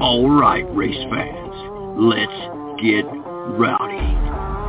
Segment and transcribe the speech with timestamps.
[0.00, 1.54] All right, race fans,
[2.00, 2.32] let's
[2.80, 3.04] get
[3.60, 4.00] rowdy.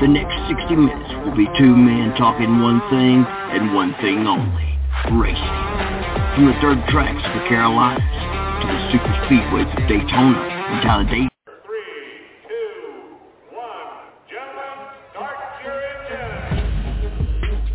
[0.04, 4.78] The next 60 minutes will be two men talking one thing and one thing only,
[5.15, 5.56] racing.
[6.36, 11.29] From the dirt tracks of the Carolinas to the super speedways of Daytona and Talladega.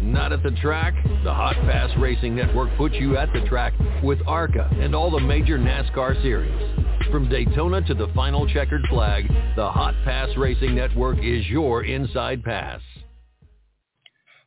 [0.03, 0.93] Not at the track?
[1.25, 5.21] The Hot Pass Racing Network puts you at the track with ARCA and all the
[5.21, 6.76] major NASCAR series.
[7.11, 12.43] From Daytona to the final checkered flag, the Hot Pass Racing Network is your inside
[12.43, 12.81] pass.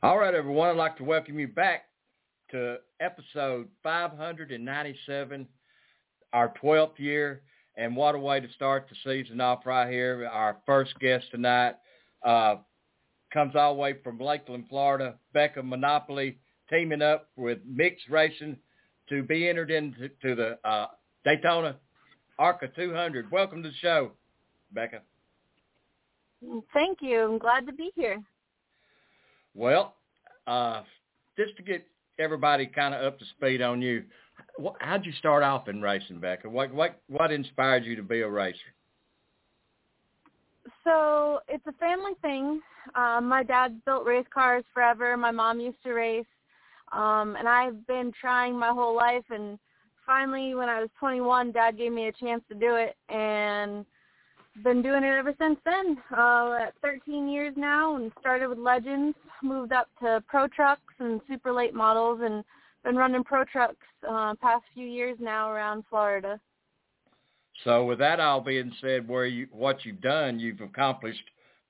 [0.04, 0.70] All right, everyone.
[0.70, 1.86] I'd like to welcome you back
[2.52, 5.48] to episode 597,
[6.34, 7.42] our 12th year.
[7.78, 10.30] And what a way to start the season off right here.
[10.32, 11.76] Our first guest tonight
[12.26, 12.56] uh,
[13.34, 15.16] comes all the way from Lakeland, Florida.
[15.34, 16.36] Becca Monopoli
[16.70, 18.58] teaming up with Mixed Racing
[19.08, 20.88] to be entered into to the uh,
[21.24, 21.78] Daytona
[22.40, 23.30] ARCA 200.
[23.30, 24.12] Welcome to the show,
[24.72, 25.02] Becca.
[26.74, 27.20] Thank you.
[27.20, 28.24] I'm glad to be here.
[29.54, 29.96] Well,
[30.48, 30.84] uh,
[31.38, 31.86] just to get
[32.18, 34.04] everybody kind of up to speed on you,
[34.80, 36.50] how'd you start off in racing, Becca?
[36.50, 38.58] What what what inspired you to be a racer?
[40.86, 42.62] So it's a family thing.
[42.96, 45.18] Um, my dad built race cars forever.
[45.18, 46.26] My mom used to race,
[46.94, 49.60] um, and I've been trying my whole life and
[50.10, 53.86] finally, when I was 21, Dad gave me a chance to do it, and
[54.64, 55.98] been doing it ever since then.
[56.12, 61.22] Uh, at 13 years now, and started with Legends, moved up to Pro Trucks and
[61.30, 62.44] super late models, and
[62.84, 63.76] been running Pro Trucks
[64.10, 66.40] uh, past few years now around Florida.
[67.64, 71.24] So, with that all being said, where you what you've done, you've accomplished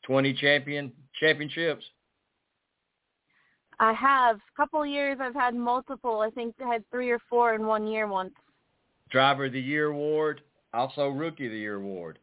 [0.03, 1.83] 20 champion championships.
[3.80, 4.38] I have.
[4.38, 6.19] A couple of years I've had multiple.
[6.19, 8.33] I think I had three or four in one year once.
[9.09, 10.41] Driver of the Year award,
[10.73, 12.20] also Rookie of the Year award.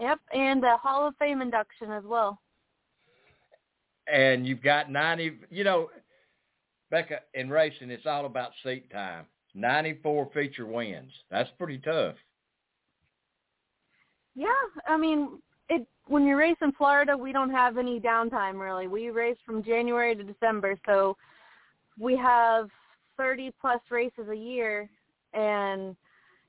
[0.00, 2.40] Yep, and a Hall of Fame induction as well.
[4.06, 5.90] And you've got 90, you know,
[6.90, 9.26] Becca, in racing, it's all about seat time.
[9.54, 11.12] 94 feature wins.
[11.30, 12.14] That's pretty tough.
[14.34, 14.46] Yeah,
[14.86, 15.40] I mean,
[16.08, 18.88] when you race in Florida, we don't have any downtime really.
[18.88, 21.16] We race from January to December, so
[21.98, 22.68] we have
[23.16, 24.88] 30 plus races a year,
[25.34, 25.96] and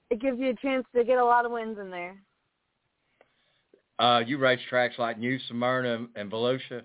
[0.10, 2.16] it gives you a chance to get a lot of wins in there.
[4.00, 6.84] Uh, you race tracks like New Smyrna and Volusia.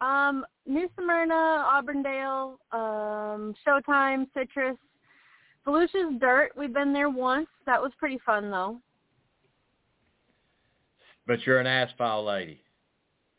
[0.00, 4.76] Um, New Smyrna, Auburndale, um, Showtime, Citrus.
[5.66, 6.52] Volusia's dirt.
[6.56, 7.48] We've been there once.
[7.66, 8.78] That was pretty fun though.
[11.26, 12.60] But you're an asphalt lady.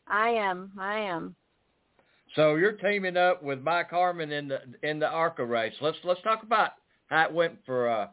[0.08, 0.72] I am.
[0.78, 1.34] I am.
[2.34, 5.74] So you're teaming up with Mike Harmon in the in the ARCA race.
[5.80, 6.72] Let's let's talk about
[7.06, 8.08] how it went for uh,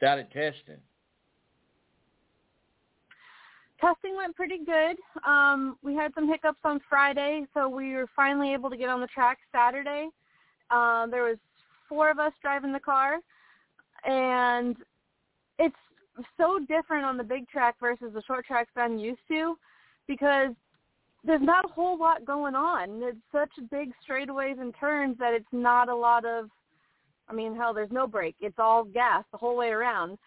[0.00, 0.78] down at testing.
[3.80, 4.96] Testing went pretty good.
[5.24, 9.00] Um, we had some hiccups on Friday, so we were finally able to get on
[9.00, 10.08] the track Saturday.
[10.70, 11.36] Uh, there was
[11.88, 13.18] four of us driving the car,
[14.04, 14.76] and
[15.60, 15.76] it's
[16.36, 19.56] so different on the big track versus the short tracks I'm used to
[20.06, 20.52] because
[21.24, 23.02] there's not a whole lot going on.
[23.02, 26.50] It's such big straightaways and turns that it's not a lot of
[27.28, 28.36] I mean, hell, there's no brake.
[28.40, 30.18] It's all gas the whole way around.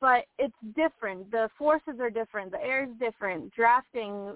[0.00, 1.30] But it's different.
[1.30, 2.50] The forces are different.
[2.50, 3.52] The air is different.
[3.54, 4.34] Drafting,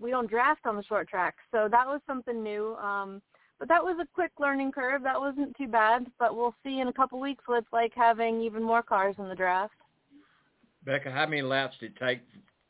[0.00, 1.36] we don't draft on the short track.
[1.52, 2.74] So that was something new.
[2.76, 3.22] Um,
[3.58, 5.02] but that was a quick learning curve.
[5.02, 6.06] That wasn't too bad.
[6.18, 9.28] But we'll see in a couple weeks what it's like having even more cars in
[9.28, 9.74] the draft.
[10.84, 12.20] Becca, how many laps did it take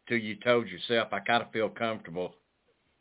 [0.08, 2.34] till you told yourself, I kind of feel comfortable?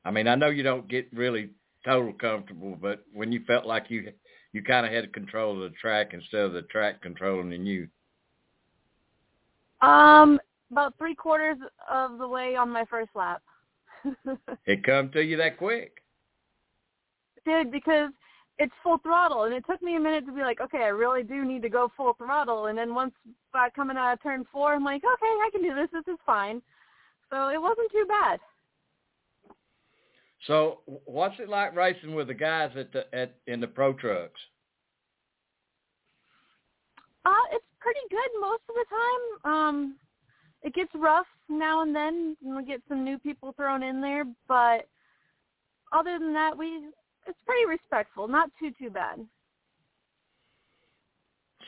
[0.05, 1.51] I mean, I know you don't get really
[1.85, 4.11] total comfortable, but when you felt like you
[4.53, 7.87] you kind of had control of the track instead of the track controlling you.
[9.81, 10.39] Um,
[10.71, 11.57] about three quarters
[11.89, 13.41] of the way on my first lap.
[14.65, 16.03] it come to you that quick?
[17.37, 18.11] It did because
[18.59, 19.43] it's full throttle.
[19.43, 21.69] And it took me a minute to be like okay i really do need to
[21.69, 22.67] go full throttle.
[22.67, 23.13] And then once
[23.51, 25.89] by coming out of turn four i'm like okay i can do this.
[25.91, 26.61] This is fine.
[27.29, 28.39] So it wasn't too bad.
[30.47, 34.39] So what's it like racing with the guys at the at in the pro trucks?
[37.25, 39.53] Uh it's pretty good most of the time.
[39.53, 39.95] Um
[40.61, 44.25] it gets rough now and then and we get some new people thrown in there.
[44.47, 44.87] But
[45.91, 46.89] other than that we
[47.27, 49.25] it's pretty respectful, not too too bad.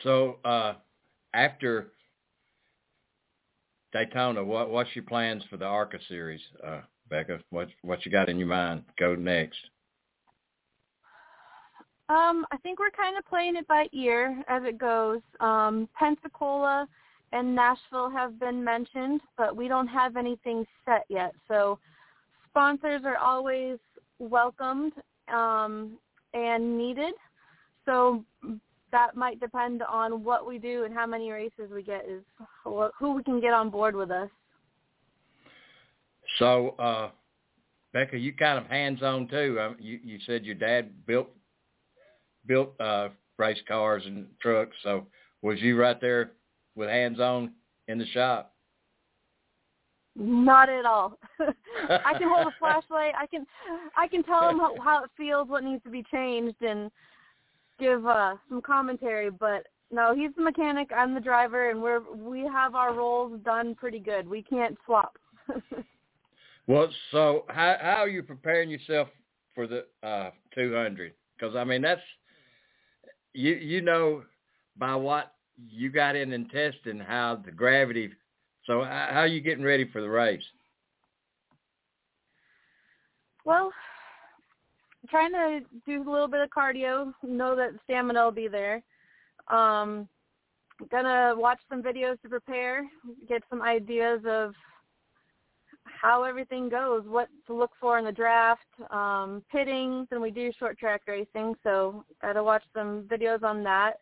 [0.02, 0.74] So uh,
[1.34, 1.92] after
[3.92, 7.40] Daytona, what what's your plans for the ARCA series, uh, Becca?
[7.50, 8.82] What what you got in your mind?
[8.98, 9.58] Go next.
[12.08, 15.20] Um, I think we're kind of playing it by ear as it goes.
[15.40, 16.86] Um, Pensacola
[17.32, 21.32] and Nashville have been mentioned, but we don't have anything set yet.
[21.48, 21.80] So
[22.48, 23.78] sponsors are always
[24.20, 24.92] welcomed
[25.32, 25.98] um,
[26.34, 27.14] and needed.
[27.84, 28.24] So
[28.92, 32.22] that might depend on what we do and how many races we get is
[32.64, 34.28] who we can get on board with us.
[36.38, 37.10] So, uh,
[37.92, 39.58] Becca, you kind of hands-on too.
[39.60, 41.28] Um, you, you said your dad built
[42.46, 43.08] built uh,
[43.38, 44.76] race cars and trucks.
[44.82, 45.06] So,
[45.42, 46.32] was you right there
[46.74, 47.52] with hands-on
[47.88, 48.55] in the shop?
[50.18, 51.18] Not at all.
[51.40, 53.12] I can hold a flashlight.
[53.18, 53.46] I can,
[53.96, 56.90] I can tell him how, how it feels, what needs to be changed, and
[57.78, 59.30] give uh, some commentary.
[59.30, 60.90] But no, he's the mechanic.
[60.96, 64.26] I'm the driver, and we're we have our roles done pretty good.
[64.26, 65.18] We can't swap.
[66.66, 69.08] well, so how how are you preparing yourself
[69.54, 71.12] for the uh, 200?
[71.38, 72.00] Because I mean that's
[73.34, 74.22] you you know
[74.78, 75.34] by what
[75.68, 78.10] you got in and testing how the gravity.
[78.66, 80.42] So how are you getting ready for the race?
[83.44, 83.72] Well,
[85.08, 87.12] trying to do a little bit of cardio.
[87.22, 88.82] Know that stamina will be there.
[89.48, 90.08] Um,
[90.90, 92.84] gonna watch some videos to prepare,
[93.28, 94.52] get some ideas of
[95.84, 100.50] how everything goes, what to look for in the draft, um, pittings, and we do
[100.58, 104.00] short track racing, so gotta watch some videos on that.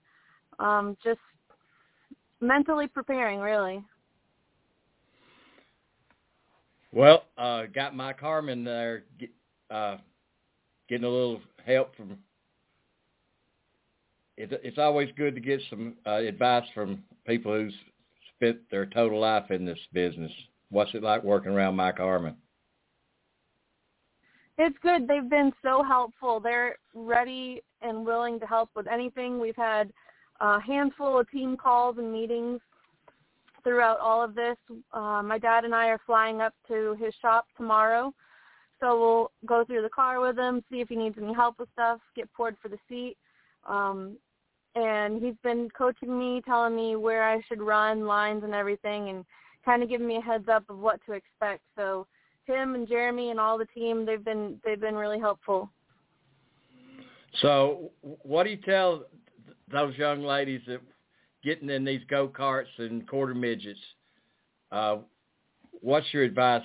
[0.59, 1.21] Um, just
[2.41, 3.85] mentally preparing, really.
[6.95, 9.03] Well, uh, got Mike Harmon there,
[9.69, 9.97] uh,
[10.89, 12.17] getting a little help from.
[14.37, 17.75] It's it's always good to get some uh, advice from people who's
[18.37, 20.31] spent their total life in this business.
[20.71, 22.37] What's it like working around Mike Harmon?
[24.57, 25.09] It's good.
[25.09, 26.39] They've been so helpful.
[26.39, 29.41] They're ready and willing to help with anything.
[29.41, 29.93] We've had
[30.41, 32.61] a handful of team calls and meetings
[33.65, 34.57] throughout all of this.
[34.93, 38.13] Uh, my dad and I are flying up to his shop tomorrow
[38.85, 41.71] so we'll go through the car with him, see if he needs any help with
[41.73, 43.17] stuff, get poured for the seat.
[43.67, 44.17] Um,
[44.75, 49.25] and he's been coaching me, telling me where I should run, lines and everything, and
[49.65, 51.63] kind of giving me a heads up of what to expect.
[51.77, 52.07] So
[52.45, 55.71] him and Jeremy and all the team, they've been they've been really helpful.
[57.41, 59.05] So what do you tell
[59.73, 60.81] those young ladies that
[61.45, 63.81] getting in these go karts and quarter midgets?
[64.73, 64.99] Uh,
[65.81, 66.65] what's your advice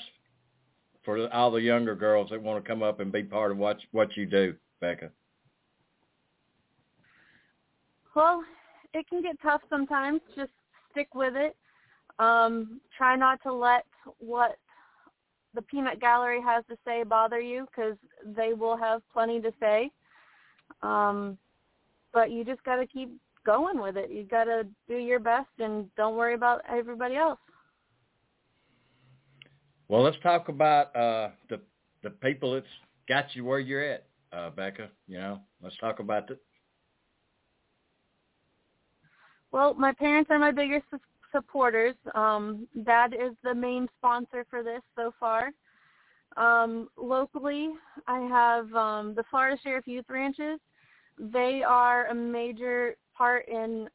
[1.03, 3.77] for all the younger girls that want to come up and be part of what
[3.91, 5.11] what you do, Becca?
[8.15, 8.43] Well,
[8.93, 10.21] it can get tough sometimes.
[10.35, 10.51] Just
[10.91, 11.55] stick with it.
[12.17, 13.85] Um, try not to let
[14.17, 14.57] what
[15.55, 17.95] the peanut gallery has to say bother you because
[18.35, 19.91] they will have plenty to say.
[20.81, 21.37] Um,
[22.13, 23.09] but you just got to keep
[23.45, 24.09] going with it.
[24.11, 27.39] You got to do your best and don't worry about everybody else.
[29.87, 31.59] Well, let's talk about uh, the
[32.03, 32.65] the people that's
[33.07, 34.89] got you where you're at, uh, Becca.
[35.07, 36.39] You know, let's talk about it.
[39.51, 40.85] Well, my parents are my biggest
[41.31, 41.95] supporters.
[42.13, 45.51] Um, Dad is the main sponsor for this so far.
[46.37, 47.71] Um, locally,
[48.07, 50.59] I have um, the Florida Sheriff Youth Ranches.
[51.17, 53.89] They are a major part in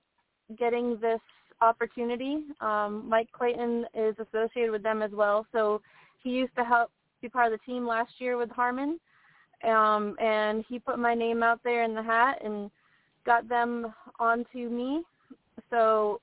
[0.59, 1.21] getting this
[1.63, 2.45] opportunity.
[2.61, 5.81] Um, Mike Clayton is associated with them as well, so
[6.23, 6.91] he used to help
[7.23, 9.01] be part of the team last year with Harmon,
[9.67, 12.71] um, and he put my name out there in the hat and
[13.25, 15.03] got them onto me.
[15.71, 16.21] So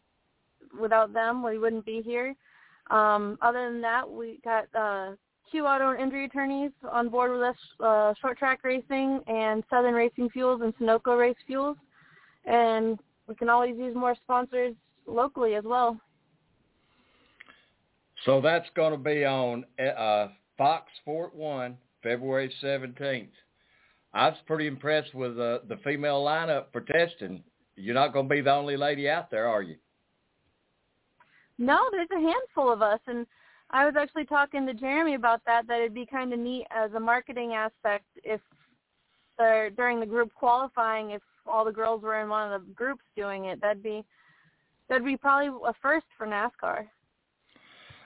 [0.79, 2.36] without them, we wouldn't be here.
[2.91, 5.15] Um, other than that, we got uh,
[5.50, 9.96] Q Auto and Injury Attorneys on board with us, uh, Short Track Racing and Southern
[9.96, 11.77] Racing Fuels and Sunoco Race Fuels.
[12.45, 14.75] And we can always use more sponsors
[15.07, 16.00] locally as well.
[18.25, 23.31] So that's going to be on uh, Fox Sports One, February seventeenth.
[24.13, 27.43] I was pretty impressed with uh, the female lineup for testing.
[27.75, 29.77] You're not going to be the only lady out there, are you?
[31.57, 33.25] No, there's a handful of us, and
[33.69, 35.67] I was actually talking to Jeremy about that.
[35.67, 38.41] That it'd be kind of neat as a marketing aspect if
[39.75, 43.45] during the group qualifying, if all the girls were in one of the groups doing
[43.45, 44.03] it, that'd be
[44.89, 46.88] that'd be probably a first for NASCAR.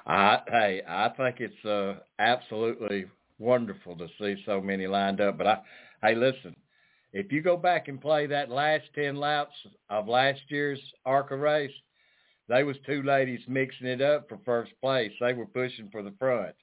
[0.05, 3.05] I hey, I think it's uh, absolutely
[3.39, 5.37] wonderful to see so many lined up.
[5.37, 5.57] But I,
[6.03, 6.55] hey, listen,
[7.11, 9.55] if you go back and play that last ten laps
[9.89, 11.71] of last year's ARCA race,
[12.47, 15.11] they was two ladies mixing it up for first place.
[15.19, 16.55] They were pushing for the front.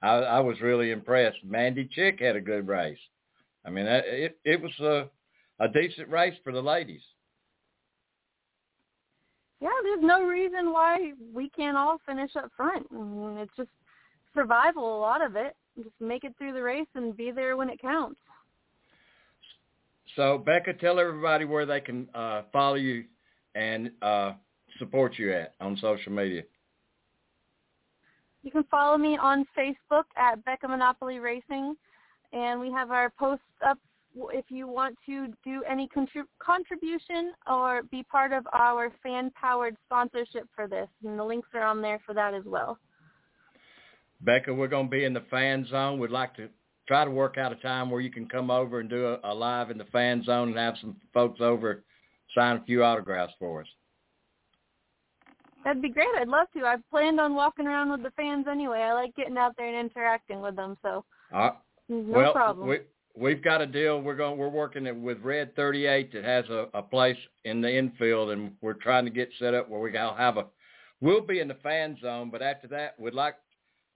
[0.00, 1.38] I, I was really impressed.
[1.44, 2.98] Mandy Chick had a good race.
[3.66, 5.10] I mean, it it was a
[5.60, 7.02] a decent race for the ladies.
[9.60, 12.86] Yeah, there's no reason why we can't all finish up front.
[12.92, 13.70] I mean, it's just
[14.34, 15.56] survival, a lot of it.
[15.76, 18.20] Just make it through the race and be there when it counts.
[20.16, 23.04] So, Becca, tell everybody where they can uh, follow you
[23.54, 24.32] and uh,
[24.78, 26.42] support you at on social media.
[28.42, 31.76] You can follow me on Facebook at Becca Monopoli Racing,
[32.32, 33.78] and we have our posts up
[34.32, 40.48] if you want to do any contrib- contribution or be part of our fan-powered sponsorship
[40.54, 42.78] for this, and the links are on there for that as well.
[44.20, 45.98] Becca, we're going to be in the fan zone.
[45.98, 46.48] We'd like to
[46.88, 49.34] try to work out a time where you can come over and do a, a
[49.34, 51.84] live in the fan zone and have some folks over
[52.34, 53.68] sign a few autographs for us.
[55.64, 56.08] That'd be great.
[56.16, 56.64] I'd love to.
[56.64, 58.80] I've planned on walking around with the fans anyway.
[58.80, 60.76] I like getting out there and interacting with them.
[60.82, 61.50] So uh,
[61.88, 62.68] no well, problem.
[62.68, 62.78] We,
[63.18, 64.00] we've got a deal.
[64.00, 64.38] We're going.
[64.38, 68.74] We're working with Red 38 that has a, a place in the infield, and we're
[68.74, 70.46] trying to get set up where we will have a.
[71.00, 73.36] We'll be in the fan zone, but after that, we'd like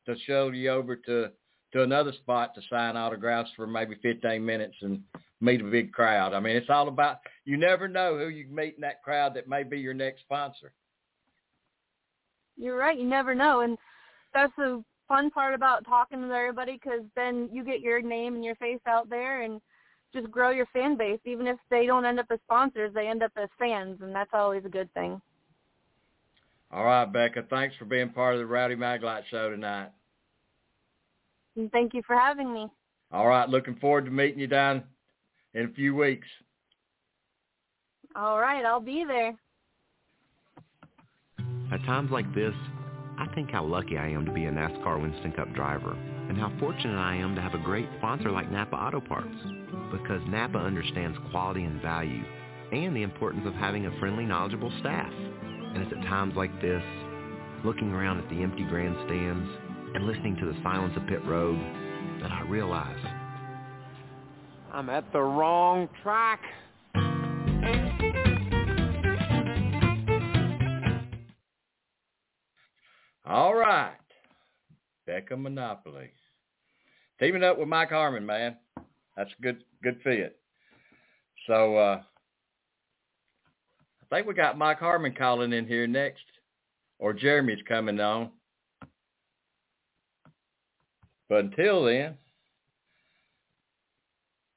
[0.07, 1.31] to show you over to
[1.73, 5.01] to another spot to sign autographs for maybe 15 minutes and
[5.41, 6.35] meet a big crowd.
[6.35, 9.49] I mean, it's all about you never know who you meet in that crowd that
[9.49, 10.73] may be your next sponsor.
[12.57, 12.99] You're right.
[12.99, 13.79] You never know, and
[14.35, 18.43] that's the fun part about talking to everybody because then you get your name and
[18.43, 19.61] your face out there and
[20.15, 21.21] just grow your fan base.
[21.27, 24.31] Even if they don't end up as sponsors, they end up as fans, and that's
[24.33, 25.21] always a good thing.
[26.73, 27.45] All right, Becca.
[27.51, 29.91] Thanks for being part of the Rowdy Maglite show tonight.
[31.57, 32.69] And thank you for having me.
[33.13, 33.47] All right.
[33.47, 34.83] Looking forward to meeting you down
[35.53, 36.27] in a few weeks.
[38.17, 38.65] All right.
[38.65, 39.35] I'll be there.
[41.71, 42.55] At times like this,
[43.23, 45.93] I think how lucky I am to be a NASCAR Winston Cup driver
[46.29, 49.37] and how fortunate I am to have a great sponsor like Napa Auto Parts
[49.93, 52.25] because Napa understands quality and value
[52.73, 55.13] and the importance of having a friendly, knowledgeable staff.
[55.13, 56.83] And it's at times like this,
[57.65, 59.49] looking around at the empty grandstands
[59.95, 61.61] and listening to the silence of pit road
[62.23, 62.99] that I realize
[64.73, 66.41] I'm at the wrong track.
[73.25, 73.97] All right.
[75.07, 76.09] Becca Monopoli.
[77.21, 78.57] Teaming up with Mike Harmon, man.
[79.17, 80.39] That's a good good fit.
[81.47, 82.03] So uh
[84.03, 86.25] I think we got Mike Harmon calling in here next.
[86.99, 88.31] Or Jeremy's coming on.
[91.29, 92.19] But until then,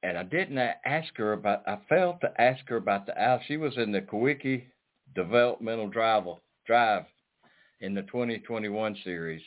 [0.02, 3.40] and I didn't ask her about, I failed to ask her about the Al.
[3.48, 4.66] She was in the Kulwicki
[5.14, 6.24] Developmental Drive,
[6.66, 7.06] Drive
[7.80, 9.42] in the 2021 series.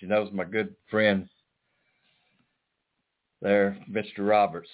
[0.00, 1.28] She knows my good friend
[3.40, 4.26] there, Mr.
[4.26, 4.70] Roberts,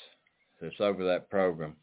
[0.60, 1.74] that's over that program.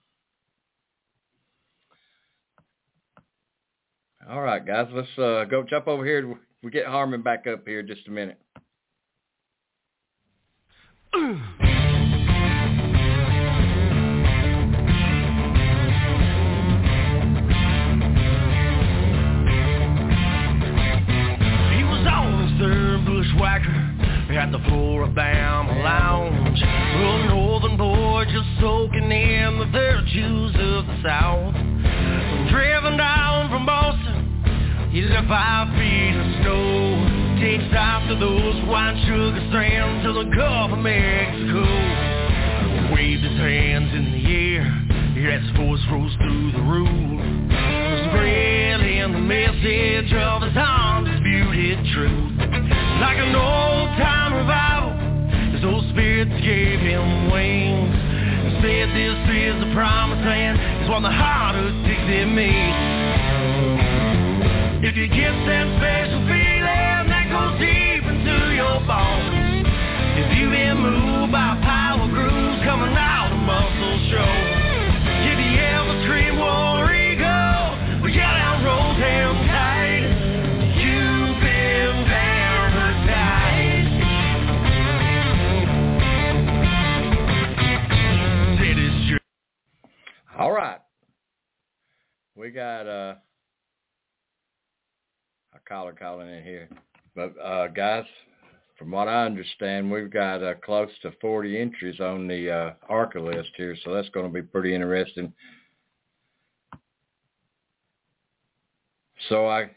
[4.30, 6.38] All right, guys, let's uh, go jump over here.
[6.64, 8.40] We get Harmon back up here just a minute.
[24.38, 26.62] at the Flora-Bama Lounge.
[26.62, 31.54] A northern boy just soaking in the virtues of the South.
[32.52, 37.40] Driven down from Boston, he left five feet of snow.
[37.42, 41.66] Takes after those white sugar strands to the Gulf of Mexico.
[42.94, 47.20] Waved his hands in the air as his voice rose through the roof.
[48.12, 52.37] Spreading the message of his undisputed truth.
[53.18, 54.94] Like an old-time revival.
[55.50, 57.98] His old spirits gave him wings.
[57.98, 60.62] And said this is the promised land.
[60.82, 62.78] It's what the heart of Dixie means
[64.86, 69.27] If you get that special feeling That goes deep into your bones
[92.48, 93.16] We got uh,
[95.54, 96.70] a caller calling in here.
[97.14, 98.06] But uh, guys,
[98.80, 103.20] from what I understand, we've got uh, close to 40 entries on the uh, ARCA
[103.20, 105.34] list here, so that's going to be pretty interesting.
[109.28, 109.72] So I,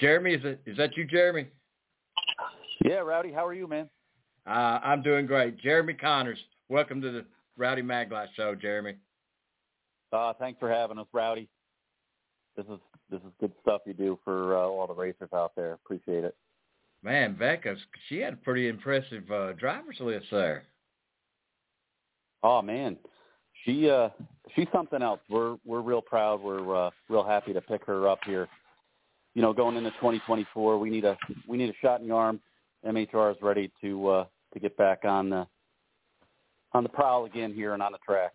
[0.00, 1.48] Jeremy, is it is that you, Jeremy?
[2.84, 3.90] Yeah, Rowdy, how are you, man?
[4.46, 5.58] Uh, I'm doing great.
[5.58, 7.24] Jeremy Connors, welcome to the
[7.56, 8.94] Rowdy Maglite Show, Jeremy.
[10.12, 11.48] Uh, thanks for having us, Rowdy.
[12.56, 12.78] This is
[13.10, 15.74] this is good stuff you do for uh, all the racers out there.
[15.74, 16.34] Appreciate it.
[17.02, 17.76] Man, Becca,
[18.08, 20.64] she had a pretty impressive uh, driver's list there.
[22.42, 22.96] Oh man,
[23.64, 24.08] she uh,
[24.54, 25.20] she's something else.
[25.28, 26.42] We're we're real proud.
[26.42, 28.48] We're uh, real happy to pick her up here.
[29.34, 32.40] You know, going into 2024, we need a we need a shot in the arm.
[32.86, 34.24] MHR is ready to uh,
[34.54, 35.46] to get back on the
[36.72, 38.32] on the prowl again here and on the track.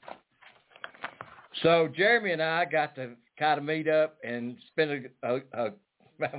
[1.62, 5.72] So Jeremy and I got to kind of meet up and spend a, a, a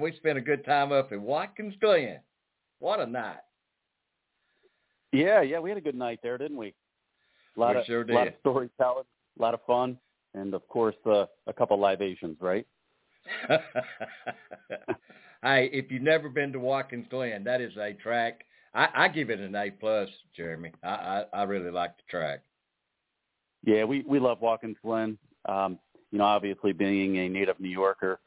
[0.00, 2.20] we spent a good time up in Watkins Glen.
[2.80, 3.38] What a night!
[5.12, 6.74] Yeah, yeah, we had a good night there, didn't we?
[7.56, 9.04] A lot we of sure a lot of storytelling,
[9.38, 9.98] a lot of fun,
[10.34, 12.66] and of course uh, a couple libations, right?
[15.42, 18.44] hey, if you've never been to Watkins Glen, that is a track.
[18.74, 20.72] I, I give it an A plus, Jeremy.
[20.82, 22.42] I, I, I really like the track.
[23.64, 25.18] Yeah, we we love Watkins Glen.
[25.46, 25.78] Um,
[26.10, 28.20] you know, obviously being a native New Yorker,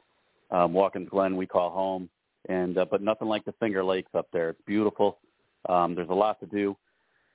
[0.51, 2.10] um, Watkins Glen we call home,
[2.50, 4.50] and uh, but nothing like the Finger Lakes up there.
[4.50, 5.20] It's beautiful.
[5.70, 6.75] Um, there's a lot to do.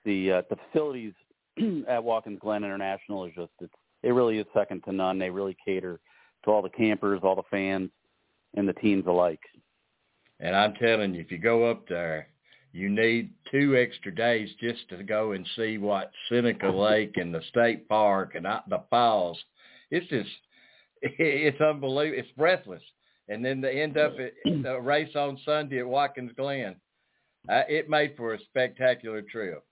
[0.05, 1.13] The uh, the facilities
[1.89, 5.19] at Watkins Glen International is just it's it really is second to none.
[5.19, 6.01] They really cater
[6.45, 7.91] to all the campers, all the fans,
[8.55, 9.41] and the teams alike.
[10.41, 12.29] And I'm telling you, if you go up there,
[12.73, 17.43] you need two extra days just to go and see what Seneca Lake and the
[17.49, 19.39] state park and the falls.
[19.91, 20.31] It's just,
[21.03, 22.21] it's unbelievable.
[22.21, 22.83] It's breathless.
[23.29, 26.77] And then to end up at a race on Sunday at Watkins Glen,
[27.49, 29.65] uh, it made for a spectacular trip.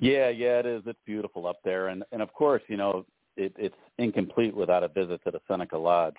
[0.00, 0.82] Yeah, yeah, it is.
[0.86, 4.88] It's beautiful up there, and and of course, you know, it, it's incomplete without a
[4.88, 6.16] visit to the Seneca Lodge.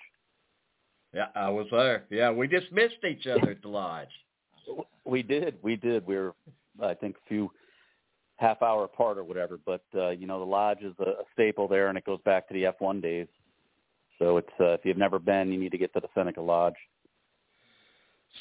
[1.14, 2.04] Yeah, I was there.
[2.10, 4.08] Yeah, we just missed each other at the lodge.
[5.04, 6.06] We did, we did.
[6.06, 6.34] We were,
[6.82, 7.50] I think, a few
[8.36, 9.58] half hour apart or whatever.
[9.64, 12.48] But uh, you know, the lodge is a, a staple there, and it goes back
[12.48, 13.28] to the F1 days.
[14.18, 16.74] So it's uh, if you've never been, you need to get to the Seneca Lodge.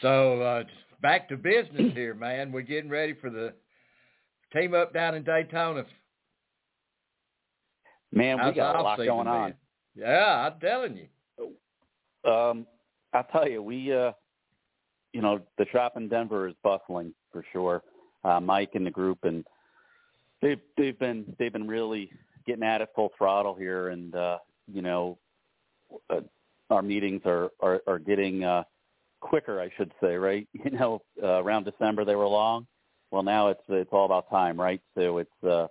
[0.01, 0.63] So uh,
[1.01, 2.51] back to business here, man.
[2.51, 3.53] We're getting ready for the
[4.53, 5.85] team up down in Daytona.
[8.11, 9.51] Man, we got a lot going on.
[9.51, 10.03] been?
[10.03, 12.29] Yeah, I'm telling you.
[12.29, 12.65] Um,
[13.13, 14.11] I'll tell you, we, uh,
[15.15, 17.81] you know, the shop in Denver is bustling for sure.
[18.25, 19.45] Uh, Mike and the group, and
[20.41, 22.11] they've they've been they've been really
[22.45, 25.17] getting at it full throttle here, and uh, you know,
[26.09, 26.19] uh,
[26.69, 28.63] our meetings are are, are getting uh,
[29.21, 30.47] quicker, I should say, right?
[30.65, 32.67] You know, uh, around December they were long.
[33.09, 34.81] Well, now it's it's all about time, right?
[34.97, 35.67] So it's uh,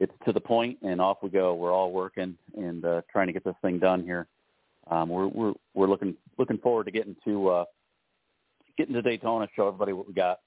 [0.00, 1.54] it's to the point, and off we go.
[1.54, 4.26] We're all working and uh, trying to get this thing done here.
[4.90, 7.64] Um, we're we're we're looking looking forward to getting to uh,
[8.76, 10.40] getting to Daytona, show everybody what we got.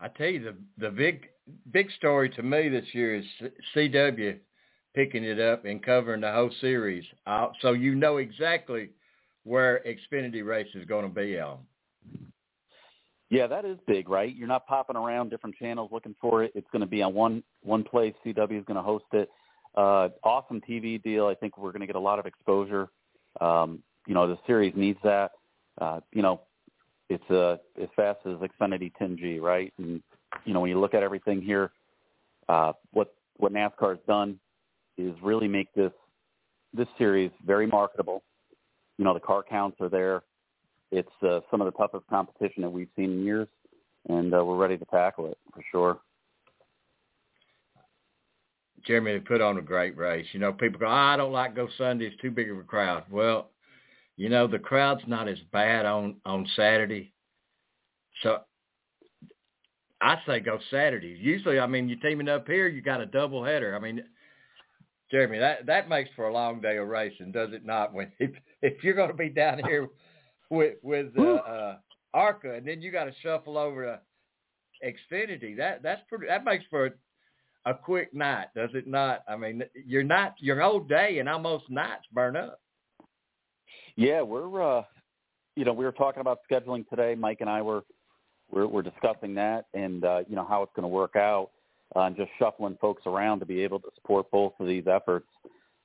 [0.00, 1.28] I tell you, the the big
[1.70, 3.24] big story to me this year is
[3.74, 4.38] CW
[4.94, 8.90] picking it up and covering the whole series, uh, so you know exactly
[9.44, 11.58] where Xfinity race is going to be on.
[13.30, 14.34] Yeah, that is big, right?
[14.36, 16.52] You're not popping around different channels looking for it.
[16.54, 18.12] It's going to be on one one place.
[18.26, 19.30] CW is going to host it.
[19.74, 21.26] Uh, awesome TV deal.
[21.26, 22.88] I think we're going to get a lot of exposure.
[23.40, 25.30] Um, you know, the series needs that.
[25.80, 26.42] Uh, you know,
[27.08, 29.72] it's uh, as fast as Xfinity 10G, right?
[29.78, 30.02] And
[30.44, 31.72] you know, when you look at everything here,
[32.48, 34.38] uh, what what NASCAR's done
[34.98, 35.92] is really make this
[36.72, 38.22] this series very marketable.
[38.98, 40.22] You know, the car counts are there.
[40.90, 43.48] It's uh, some of the toughest competition that we've seen in years,
[44.08, 45.98] and uh, we're ready to tackle it for sure.
[48.84, 50.26] Jeremy, they put on a great race.
[50.32, 52.06] You know, people go, oh, I don't like go Sunday.
[52.06, 53.04] It's too big of a crowd.
[53.10, 53.50] Well,
[54.22, 57.12] you know, the crowd's not as bad on on Saturday.
[58.22, 58.38] So
[60.00, 61.18] I say go Saturday.
[61.20, 63.74] Usually, I mean, you're teaming up here, you got a double header.
[63.74, 64.04] I mean,
[65.10, 67.92] Jeremy, that that makes for a long day of racing, does it not?
[67.92, 68.30] When if
[68.62, 69.88] if you're going to be down here
[70.50, 71.76] with with uh, uh,
[72.14, 76.28] Arca, and then you got to shuffle over to Xfinity, that that's pretty.
[76.28, 76.90] That makes for a,
[77.72, 79.24] a quick night, does it not?
[79.28, 82.60] I mean, your night, your whole day, and almost nights burn up.
[83.96, 84.82] Yeah, we're uh
[85.54, 87.14] you know, we were talking about scheduling today.
[87.14, 87.82] Mike and I were
[88.50, 91.50] we're we're discussing that and uh, you know, how it's gonna work out
[91.94, 95.28] uh, and just shuffling folks around to be able to support both of these efforts.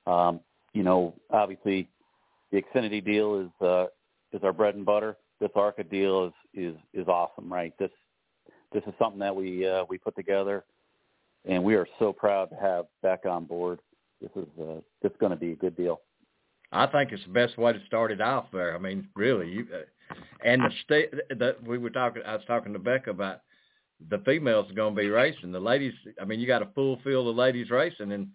[0.06, 0.40] Um,
[0.72, 1.88] you know, obviously
[2.50, 3.86] the Xfinity deal is uh
[4.32, 5.16] is our bread and butter.
[5.40, 7.74] This ARCA deal is is is awesome, right?
[7.78, 7.90] This
[8.72, 10.64] this is something that we uh we put together
[11.44, 13.80] and we are so proud to have Beck on board.
[14.20, 16.00] This is uh this is going to be a good deal.
[16.72, 18.74] I think it's the best way to start it off there.
[18.74, 22.22] I mean, really, you uh, and the state that we were talking.
[22.26, 23.40] I was talking to Becca about
[24.10, 25.52] the females are going to be racing.
[25.52, 28.28] The ladies, I mean, you got to full field of ladies racing, and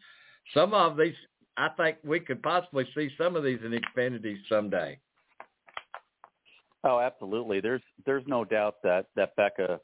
[0.54, 1.16] some of these,
[1.58, 5.00] I think we could possibly see some of these in Xfinity someday.
[6.84, 7.62] Oh, absolutely.
[7.62, 9.80] There's there's no doubt that that Becca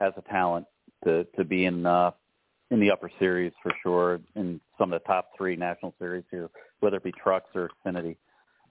[0.00, 0.66] has a talent
[1.04, 2.12] to to be in uh,
[2.70, 6.48] in the upper series for sure, in some of the top three national series here,
[6.80, 8.16] whether it be trucks or Xfinity,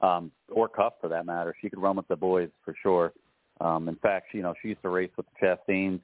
[0.02, 1.54] um, or Cup for that matter.
[1.62, 3.14] She could run with the boys for sure.
[3.62, 6.00] Um, in fact, she, you know, she used to race with the Chastains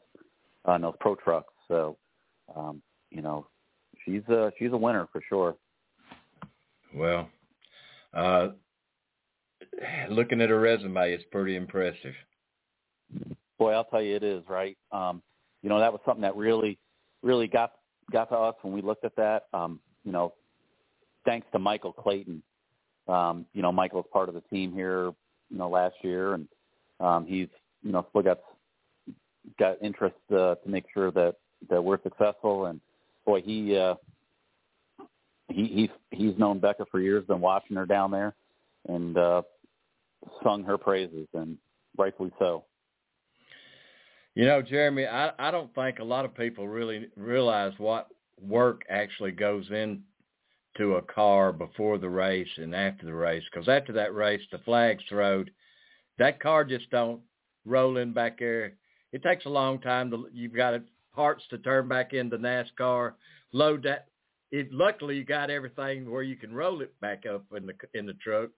[0.65, 1.53] on those pro trucks.
[1.67, 1.97] So,
[2.53, 2.81] um,
[3.11, 3.47] you know,
[4.03, 5.55] she's a she's a winner for sure.
[6.93, 7.29] Well,
[8.13, 8.49] uh,
[10.09, 12.13] looking at her resume, it's pretty impressive.
[13.57, 14.77] Boy, I'll tell you, it is right.
[14.91, 15.21] Um,
[15.61, 16.77] you know, that was something that really,
[17.23, 17.71] really got
[18.11, 19.45] got to us when we looked at that.
[19.53, 20.33] Um, you know,
[21.25, 22.41] thanks to Michael Clayton.
[23.07, 25.11] Um, you know, Michael is part of the team here.
[25.49, 26.47] You know, last year, and
[26.99, 27.47] um, he's
[27.83, 28.39] you know still got
[29.59, 31.35] got interest uh, to make sure that
[31.69, 32.65] that we're successful.
[32.65, 32.79] And
[33.25, 33.95] boy, he uh,
[35.49, 38.33] he he's he's known Becca for years, been watching her down there,
[38.87, 39.43] and uh,
[40.43, 41.57] sung her praises, and
[41.97, 42.63] rightfully so.
[44.35, 48.07] You know, Jeremy, I I don't think a lot of people really realize what
[48.41, 53.43] work actually goes into a car before the race and after the race.
[53.51, 55.49] Because after that race, the flag's thrown.
[56.19, 57.21] That car just don't
[57.65, 58.73] roll in back there.
[59.13, 60.11] It takes a long time.
[60.11, 60.79] To, you've got
[61.13, 63.13] parts to turn back into NASCAR.
[63.53, 64.07] Load that.
[64.51, 68.05] It luckily you got everything where you can roll it back up in the in
[68.05, 68.51] the truck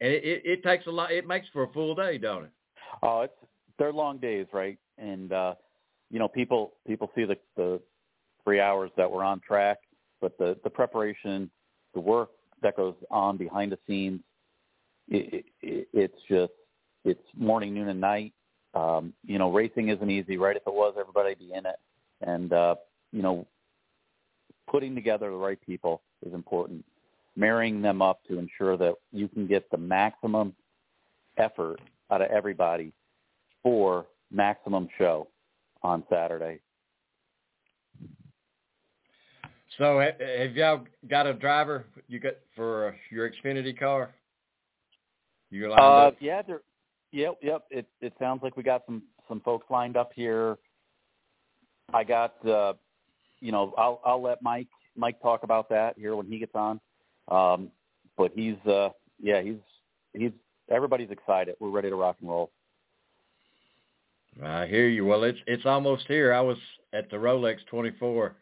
[0.00, 1.12] and it, it, it takes a lot.
[1.12, 2.50] It makes for a full day, don't it?
[3.02, 3.34] Oh, it's
[3.78, 4.78] they're long days, right?
[4.98, 5.54] And uh,
[6.10, 7.80] you know, people people see the the
[8.44, 9.78] three hours that we're on track,
[10.20, 11.50] but the the preparation,
[11.94, 12.30] the work
[12.62, 14.20] that goes on behind the scenes,
[15.08, 16.52] it, it, it's just
[17.04, 18.32] it's morning, noon, and night.
[18.74, 20.56] Um, you know, racing isn't easy, right?
[20.56, 21.76] If it was, everybody'd be in it.
[22.20, 22.76] And uh,
[23.12, 23.46] you know,
[24.70, 26.84] putting together the right people is important
[27.36, 30.54] marrying them up to ensure that you can get the maximum
[31.36, 31.80] effort
[32.10, 32.92] out of everybody
[33.62, 35.28] for maximum show
[35.82, 36.60] on Saturday.
[39.78, 44.14] So have y'all got a driver you got for your Xfinity car?
[45.50, 46.16] You lined uh, up?
[46.18, 46.62] Yeah, there,
[47.12, 47.64] yep, yep.
[47.70, 50.56] It it sounds like we got some some folks lined up here.
[51.92, 52.72] I got, uh,
[53.40, 56.80] you know, I'll I'll let Mike Mike talk about that here when he gets on.
[57.28, 57.70] Um,
[58.16, 58.90] but he's, uh,
[59.22, 59.56] yeah, he's,
[60.14, 60.30] he's,
[60.70, 61.54] everybody's excited.
[61.60, 62.50] We're ready to rock and roll.
[64.42, 65.04] I hear you.
[65.04, 66.32] Well, it's, it's almost here.
[66.32, 66.58] I was
[66.92, 68.36] at the Rolex 24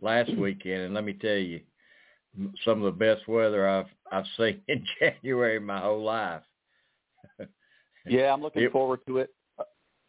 [0.00, 1.60] last weekend, and let me tell you,
[2.64, 6.42] some of the best weather I've, I've seen in January my whole life.
[8.06, 9.64] yeah, I'm looking it, forward to it, uh,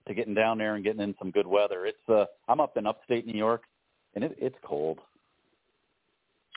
[0.08, 1.86] to getting down there and getting in some good weather.
[1.86, 3.64] It's, uh, I'm up in upstate New York,
[4.16, 5.00] and it, it's cold.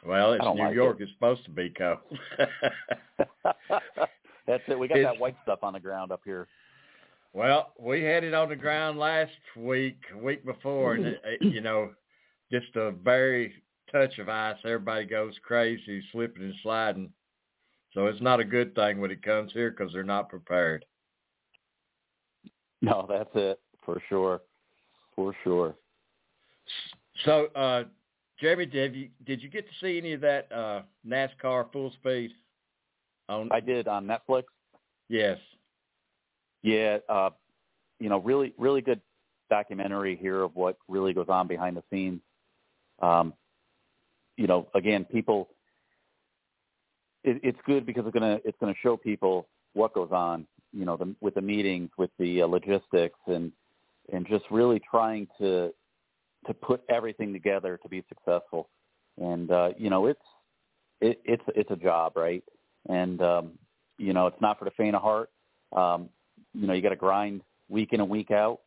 [0.06, 1.00] Well, it's New like York.
[1.00, 1.04] It.
[1.04, 1.98] It's supposed to be cold.
[4.46, 4.78] That's it.
[4.78, 6.46] We got it's, that white stuff on the ground up here.
[7.34, 11.90] Well, we had it on the ground last week, week before, and it, you know,
[12.50, 13.52] just a very
[13.90, 17.10] touch of ice, everybody goes crazy, slipping and sliding.
[17.92, 20.84] So it's not a good thing when it comes here because they're not prepared.
[22.80, 24.40] No, that's it for sure,
[25.16, 25.74] for sure.
[27.24, 27.84] So, uh,
[28.40, 32.32] Jeremy, did you did you get to see any of that uh, NASCAR Full Speed?
[33.28, 34.44] On I did on Netflix.
[35.08, 35.38] Yes.
[36.64, 37.28] Yeah, uh,
[38.00, 39.00] you know, really really good
[39.50, 42.20] documentary here of what really goes on behind the scenes.
[43.00, 43.34] Um,
[44.36, 45.50] you know, again, people.
[47.22, 50.46] It, it's good because it's gonna it's gonna show people what goes on.
[50.72, 53.52] You know, the, with the meetings, with the uh, logistics, and
[54.10, 55.70] and just really trying to
[56.46, 58.70] to put everything together to be successful.
[59.20, 60.20] And uh, you know, it's
[61.02, 62.42] it, it's it's a job, right?
[62.88, 63.52] And um,
[63.98, 65.28] you know, it's not for the faint of heart.
[65.76, 66.08] Um,
[66.54, 68.60] you know, you got to grind week in and week out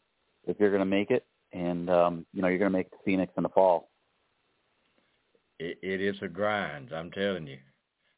[0.45, 2.97] if you're going to make it, and um, you know, you're going to make the
[3.05, 3.89] Phoenix in the fall.
[5.59, 6.93] It, it is a grind.
[6.93, 7.57] I'm telling you.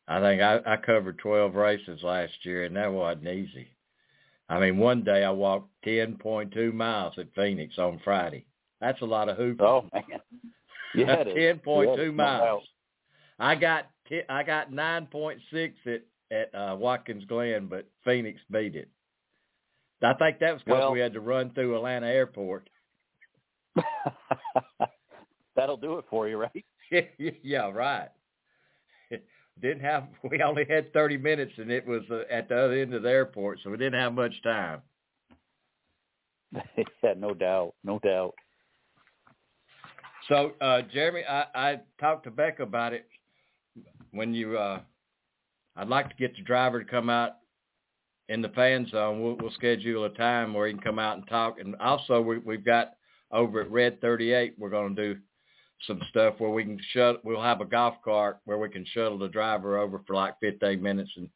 [0.07, 3.75] I think I, I covered 12 races last year, and that wasn't easy.
[4.49, 8.45] I mean, one day I walked 10.2 miles at Phoenix on Friday.
[8.81, 9.65] That's a lot of hooping.
[9.65, 10.19] Oh man,
[10.95, 12.63] yeah, ten point two miles.
[13.37, 18.39] I got t- I got nine point six at at uh, Watkins Glen, but Phoenix
[18.51, 18.89] beat it.
[20.01, 22.69] I think that was because well, we had to run through Atlanta Airport.
[25.55, 26.65] That'll do it for you, right?
[27.43, 28.09] yeah, right.
[29.61, 32.93] Didn't have we only had thirty minutes, and it was uh, at the other end
[32.93, 34.81] of the airport, so we didn't have much time.
[37.03, 38.35] yeah, no doubt, no doubt.
[40.29, 43.05] So, uh, Jeremy, I, I talked to Becca about it
[44.11, 44.57] when you.
[44.57, 44.79] Uh,
[45.75, 47.38] I'd like to get the driver to come out
[48.29, 49.21] in the fan zone.
[49.21, 51.59] We'll, we'll schedule a time where he can come out and talk.
[51.59, 52.93] And also, we, we've got
[53.31, 55.19] over at Red 38, we're going to do
[55.87, 57.23] some stuff where we can shut.
[57.25, 60.81] We'll have a golf cart where we can shuttle the driver over for like 15
[60.81, 61.29] minutes and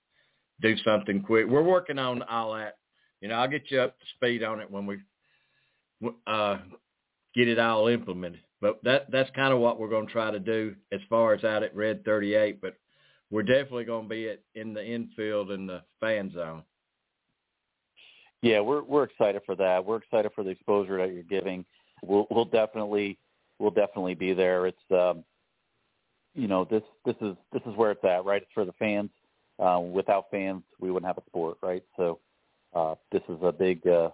[0.61, 1.47] do something quick.
[1.47, 2.77] We're working on all that.
[3.21, 4.97] You know, I'll get you up to speed on it when we
[6.27, 6.57] uh,
[7.33, 8.41] get it all implemented.
[8.59, 11.43] But that that's kind of what we're going to try to do as far as
[11.43, 12.61] out at Red 38.
[12.61, 12.75] But
[13.29, 16.63] we're definitely going to be at in the infield in the fan zone.
[18.43, 19.85] Yeah, we're we're excited for that.
[19.85, 21.63] We're excited for the exposure that you're giving.
[22.03, 23.17] We'll we'll definitely
[23.57, 24.67] we'll definitely be there.
[24.67, 25.23] It's um,
[26.35, 28.41] you know this this is this is where it's at, right?
[28.41, 29.11] It's for the fans.
[29.59, 31.83] Uh, without fans, we wouldn't have a sport, right?
[31.95, 32.19] So
[32.75, 34.09] uh, this is a big uh,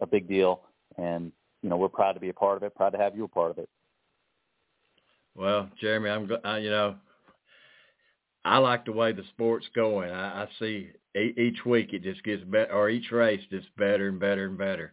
[0.00, 0.62] a big deal,
[0.98, 1.30] and
[1.62, 2.74] you know we're proud to be a part of it.
[2.74, 3.68] Proud to have you a part of it.
[5.36, 6.96] Well, Jeremy, I'm uh, you know
[8.44, 10.10] I like the way the sport's going.
[10.10, 14.18] I, I see each week it just gets better, or each race just better and
[14.18, 14.92] better and better.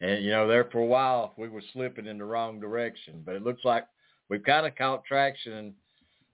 [0.00, 3.34] And you know, there for a while we were slipping in the wrong direction, but
[3.34, 3.86] it looks like
[4.28, 5.74] we've kind of caught traction, and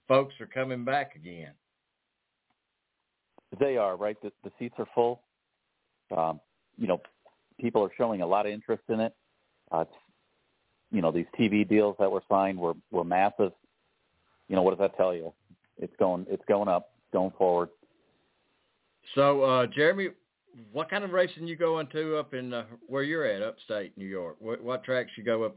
[0.08, 1.52] folks are coming back again.
[3.60, 4.16] They are right.
[4.22, 5.22] The, the seats are full.
[6.16, 6.40] Um,
[6.78, 7.00] you know,
[7.60, 9.14] people are showing a lot of interest in it.
[9.70, 9.84] Uh,
[10.90, 13.52] you know, these TV deals that were signed were were massive.
[14.48, 15.32] You know, what does that tell you?
[15.78, 17.70] It's going it's going up, going forward.
[19.14, 20.08] So, uh, Jeremy,
[20.72, 24.06] what kind of racing you going to up in uh, where you're at, upstate New
[24.06, 24.36] York?
[24.38, 25.56] What, what tracks you go up?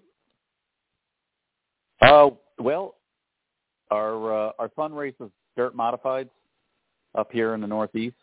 [2.01, 2.95] Oh uh, well,
[3.91, 6.29] our uh, our fun race is dirt modifieds
[7.17, 8.15] up here in the Northeast.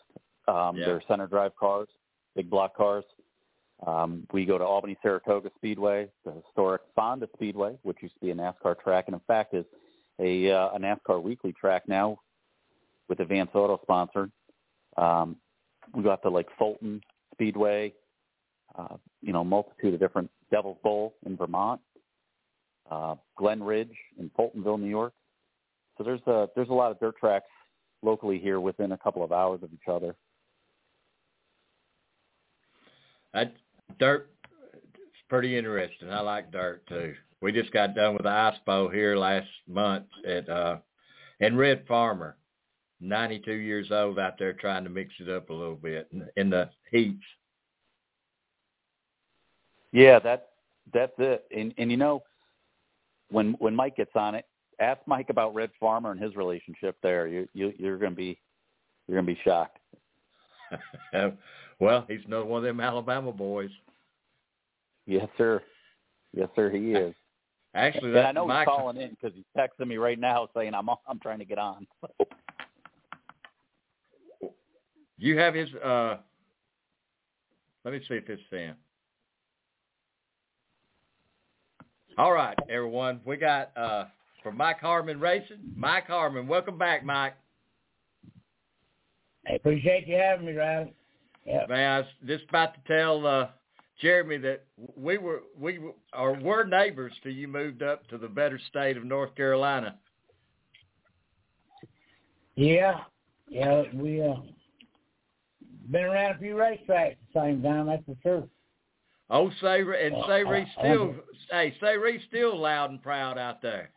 [0.48, 0.87] Um, yeah.
[0.87, 1.88] They're center drive cars,
[2.37, 3.04] big block cars.
[3.87, 8.30] Um, we go to Albany Saratoga Speedway, the historic Fonda Speedway, which used to be
[8.30, 9.64] a NASCAR track, and in fact is
[10.20, 12.18] a, uh, a NASCAR weekly track now
[13.08, 14.30] with Advance Auto sponsored.
[14.96, 15.37] Um,
[15.94, 17.00] we got to like Fulton
[17.35, 17.92] Speedway,
[18.78, 21.81] uh, you know, multitude of different Devil's Bowl in Vermont,
[22.90, 25.12] uh, Glen Ridge in Fultonville, New York.
[25.96, 27.46] So there's a there's a lot of dirt tracks
[28.02, 30.14] locally here within a couple of hours of each other.
[33.35, 33.55] That
[33.98, 34.31] dirt
[34.74, 36.11] is pretty interesting.
[36.11, 37.14] I like dirt too.
[37.40, 40.78] We just got done with the bowl here last month at uh
[41.40, 42.37] in Red Farmer.
[43.03, 46.51] 92 years old out there trying to mix it up a little bit in, in
[46.51, 47.23] the heats.
[49.91, 50.51] Yeah, that
[50.95, 51.45] that's it.
[51.55, 52.23] And and you know,
[53.31, 54.47] when when Mike gets on it,
[54.79, 57.27] ask Mike about Red Farmer and his relationship there.
[57.27, 58.38] You you you're gonna be
[59.07, 59.79] you're gonna be shocked.
[61.81, 63.71] well, he's another one of them Alabama boys.
[65.07, 65.61] Yes, sir.
[66.33, 66.71] Yes, sir.
[66.71, 67.15] He is.
[67.75, 70.88] Actually, that, I know he's calling in because he's texting me right now saying I'm
[70.91, 71.87] I'm trying to get on.
[75.22, 75.72] You have his.
[75.74, 76.16] uh
[77.85, 78.74] Let me see if it's Sam.
[82.18, 83.20] All right, everyone.
[83.24, 84.06] We got uh
[84.42, 85.61] for Mike Harmon Racing.
[85.76, 87.37] Mike Harmon, welcome back, Mike.
[89.48, 90.92] I appreciate you having me, Rowdy.
[91.46, 91.66] Yeah.
[91.68, 93.48] Man, I was just about to tell uh
[94.00, 94.64] Jeremy that
[94.96, 95.78] we were we
[96.12, 100.00] are were neighbors till you moved up to the better state of North Carolina.
[102.56, 103.02] Yeah,
[103.48, 104.35] yeah, we uh,
[105.90, 107.87] been around a few racetracks at the same time.
[107.87, 108.49] That's for sure.
[109.31, 111.12] Oh, say and Uh, uh, still uh,
[111.51, 113.90] hey Sayree's still loud and proud out there.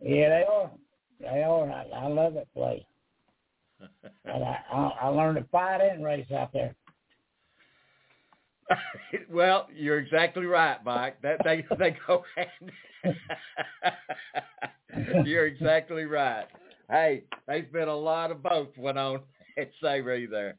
[0.00, 0.70] Yeah, they are.
[1.20, 1.70] They are.
[1.70, 2.82] I, I love that place.
[4.24, 6.74] And I, I, I learned to fight and race out there.
[9.30, 11.20] well, you're exactly right, Mike.
[11.22, 13.16] That they they go hand.
[15.26, 16.46] you're exactly right.
[16.90, 19.20] Hey, there's been a lot of both went on
[19.56, 20.56] at Sayree there.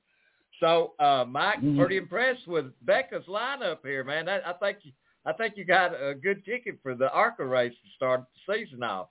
[0.60, 1.78] So, uh, Mike, Mhm.
[1.78, 4.26] pretty impressed with Becca's lineup here, man.
[4.26, 4.92] That, I think you,
[5.26, 8.82] I think you got a good ticket for the ARCA race to start the season
[8.82, 9.10] off.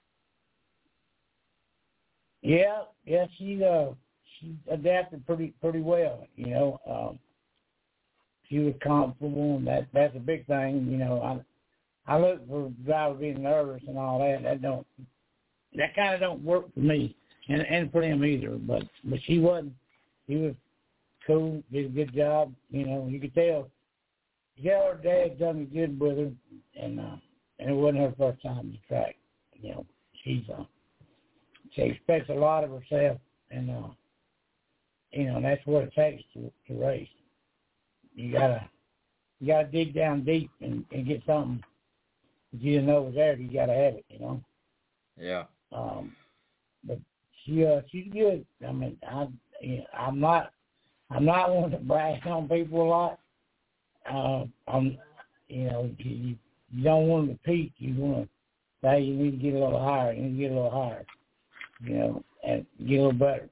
[2.43, 3.93] Yeah, yeah, she uh
[4.39, 6.81] she adapted pretty pretty well, you know.
[6.87, 7.19] Um
[8.49, 11.21] she was comfortable and that that's a big thing, you know.
[11.23, 14.43] I I look for drivers being nervous and all that.
[14.43, 14.87] That don't
[15.75, 17.17] that kinda don't work for me
[17.49, 18.57] and and for him either.
[18.57, 19.73] But but she wasn't
[20.27, 20.55] he was
[21.27, 23.69] cool, did a good job, you know, you could tell
[24.63, 26.31] tell her dad done good with her
[26.81, 27.17] and uh
[27.59, 29.17] and it wasn't her first time the track.
[29.55, 29.87] You know,
[30.25, 30.65] she's uh
[31.73, 33.19] she expects a lot of herself,
[33.51, 33.89] and uh,
[35.13, 37.09] you know that's what it takes to, to race.
[38.15, 38.69] You gotta
[39.41, 41.63] you got to dig down deep and, and get something
[42.53, 43.37] that you didn't know was there.
[43.37, 44.41] You got to have it, you know.
[45.19, 45.45] Yeah.
[45.73, 46.17] Um,
[46.85, 46.99] but
[47.47, 48.45] she uh, she's good.
[48.67, 49.29] I mean, I
[49.61, 50.53] you know, I'm not
[51.11, 53.19] I'm not one to brag on people a lot.
[54.11, 54.99] Uh, I'm
[55.49, 56.37] you know you,
[56.71, 57.73] you don't want to peak.
[57.79, 58.29] You want to
[58.83, 60.13] say you need to get a little higher.
[60.13, 61.07] You need to get a little higher.
[61.81, 63.49] You know, and get a little better.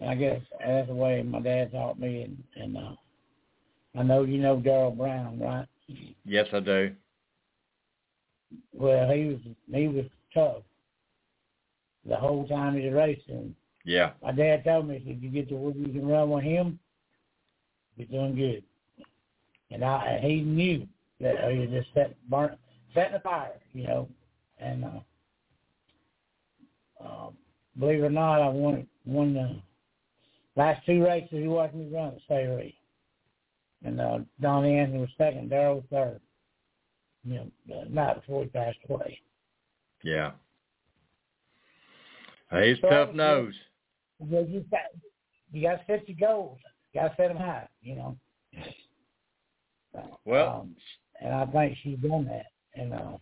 [0.00, 2.92] And I guess that's the way my dad taught me, and, and uh,
[3.98, 5.66] I know you know Darrell Brown, right?
[6.24, 6.94] Yes, I do.
[8.72, 9.38] Well, he was
[9.72, 10.62] he was tough
[12.08, 13.54] the whole time he was racing.
[13.84, 14.12] Yeah.
[14.22, 16.78] My dad told me, if you get to where you can run with him,
[17.96, 18.62] you're doing good.
[19.70, 20.86] And I he knew
[21.20, 22.56] that he was just set burn
[22.94, 24.08] setting the fire, you know.
[24.58, 25.00] And uh,
[27.04, 27.30] uh,
[27.78, 29.60] believe it or not, I won won the
[30.56, 32.72] last two races he watched me run at Sayre.
[33.84, 36.20] And uh, Donnie Anderson was second, Darrell was third.
[37.24, 39.20] You know, not before he passed away.
[40.02, 40.32] Yeah.
[42.50, 43.54] Hey, he's So, tough nose.
[44.20, 44.80] You, you got
[45.52, 46.58] you got to set your goals.
[46.92, 47.68] You got to set them high.
[47.82, 48.16] You know.
[50.24, 50.76] Well, um,
[51.20, 52.46] and I think she's done that.
[52.74, 53.18] And uh,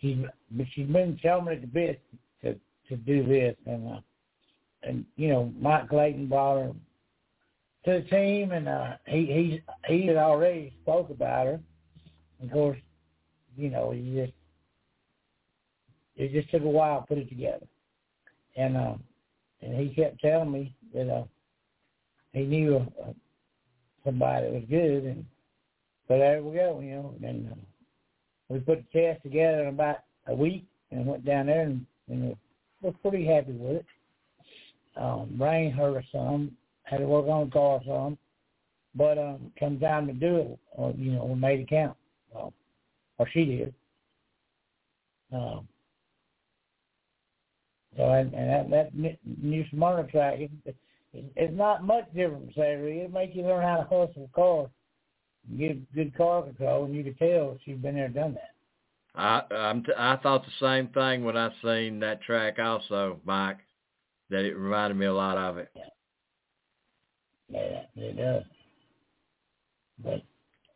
[0.00, 0.16] she's
[0.50, 2.02] but she's been telling me the bit
[2.42, 2.54] to
[2.88, 3.56] to do this.
[3.66, 4.00] And uh,
[4.82, 6.72] and you know, Mike Clayton brought her
[7.84, 11.60] to the team, and uh, he he he had already spoke about her.
[12.42, 12.78] Of course,
[13.56, 14.32] you know, he just
[16.20, 17.66] it just took a while to put it together.
[18.56, 18.94] And uh,
[19.62, 21.24] and he kept telling me that uh,
[22.32, 23.12] he knew uh,
[24.04, 25.24] somebody that was good, and
[26.08, 27.14] so there we go, you know.
[27.22, 27.54] And uh,
[28.48, 32.36] we put the test together in about a week, and went down there, and, and
[32.82, 33.86] we're pretty happy with it.
[34.96, 36.52] Um, rain hurt us some,
[36.82, 38.18] had to work on the car some,
[38.94, 41.96] but um, come time to do it, uh, you know, we made it count.
[42.34, 42.52] Well,
[43.18, 43.74] or she did.
[45.32, 45.68] Um,
[48.00, 50.76] so and, and that, that new Smyrna track, it, it,
[51.12, 53.00] it's not much different from Saturday.
[53.00, 54.70] It makes you learn how to hustle a car,
[55.58, 58.54] get good car control, and you can tell she's been there done that.
[59.14, 63.58] I I'm t- I thought the same thing when I seen that track also, Mike.
[64.30, 65.68] That it reminded me a lot of it.
[67.48, 68.44] Yeah, it does.
[70.02, 70.22] But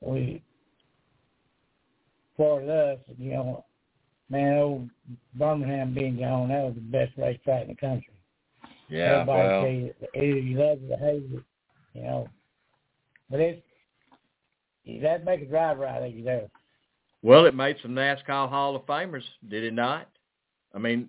[0.00, 0.42] we,
[2.36, 3.64] for us, you know,
[4.34, 4.90] man, old
[5.34, 8.12] Birmingham being gone, that was the best racetrack in the country.
[8.88, 11.42] Yeah, Everybody well, you, either you love it or hate it,
[11.94, 12.28] you know.
[13.30, 13.62] But it's,
[14.86, 16.48] to make a driver out of you there.
[17.22, 20.08] well, it made some NASCAR Hall of Famers, did it not?
[20.74, 21.08] I mean,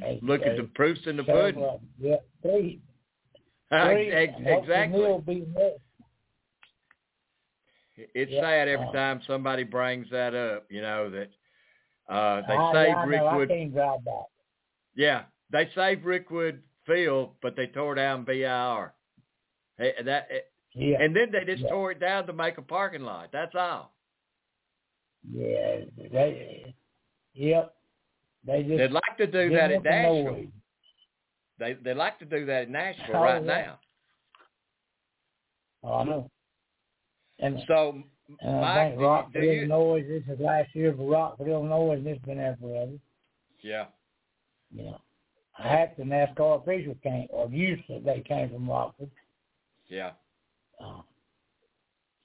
[0.00, 1.62] Hey, look at the proofs in the pudding.
[1.62, 1.78] 'em.
[1.98, 2.80] Yeah, three.
[3.70, 5.70] three Ex- and hopefully exactly.
[8.14, 10.66] It's Yeah, sad every uh, time somebody brings that up.
[10.70, 11.30] You know that
[12.08, 13.48] uh they I, saved I know, I Rickwood.
[13.48, 14.24] can't drive back.
[14.94, 18.92] Yeah, they saved Rickwood Field, but they tore down BIR.
[19.78, 20.28] Hey, that
[20.74, 21.68] Yeah, and then they just Yeah.
[21.70, 23.30] tore it down to make a parking lot.
[23.32, 23.92] That's all.
[25.30, 26.74] yeah, they,
[27.34, 27.74] yep.
[28.44, 30.24] They just They'd like to do that at Nashville.
[30.32, 30.48] noise.
[31.58, 33.46] They they like to do that in Nashville Oh, right yeah.
[33.46, 33.80] now.
[35.82, 36.30] Oh, I know.
[37.38, 38.02] And, So,
[38.44, 39.52] I Mike, think do you.
[39.60, 42.92] Illinois, this is last year for Rockford, Illinois, and this has been there forever.
[43.62, 43.86] Yeah,
[44.74, 45.00] You know,
[45.52, 49.10] half the NASCAR officials came, or used to, they came from Rockford.
[49.88, 50.12] yeah.
[50.84, 51.00] Uh,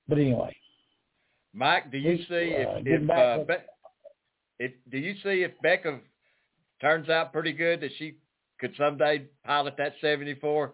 [0.07, 0.55] but anyway,
[1.53, 5.43] Mike, do you see uh, if getting if uh, to- Be- if do you see
[5.43, 5.99] if Becca
[6.81, 8.15] turns out pretty good that she
[8.59, 10.73] could someday pilot that 74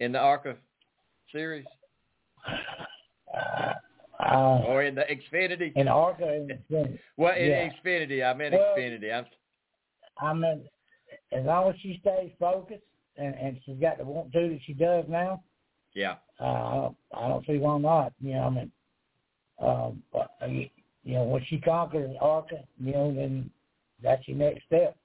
[0.00, 0.56] in the ARCA
[1.32, 1.64] series
[4.24, 5.72] uh, or in the Xfinity?
[5.76, 7.68] in ARCA, and Xfinity, Well, in yeah.
[7.84, 9.12] Xfinity, I meant Well- Xfinity.
[9.12, 9.26] I'm,
[10.20, 10.62] I mean,
[11.32, 12.82] as long as she stays focused
[13.16, 15.42] and, and she's got the want to that she does now,
[15.94, 18.12] yeah, uh, I don't, I don't see why not.
[18.20, 18.72] You know, I mean,
[19.60, 20.68] um, but uh, you
[21.04, 23.50] you know, when she conquers ARCA, you know, then
[24.02, 24.96] that's your next step.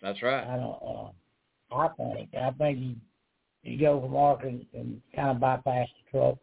[0.00, 0.44] that's right.
[0.46, 0.78] I don't.
[0.82, 2.30] Uh, I think.
[2.34, 2.94] I think you
[3.62, 6.40] you go from ARCA and, and kind of bypass the trucks.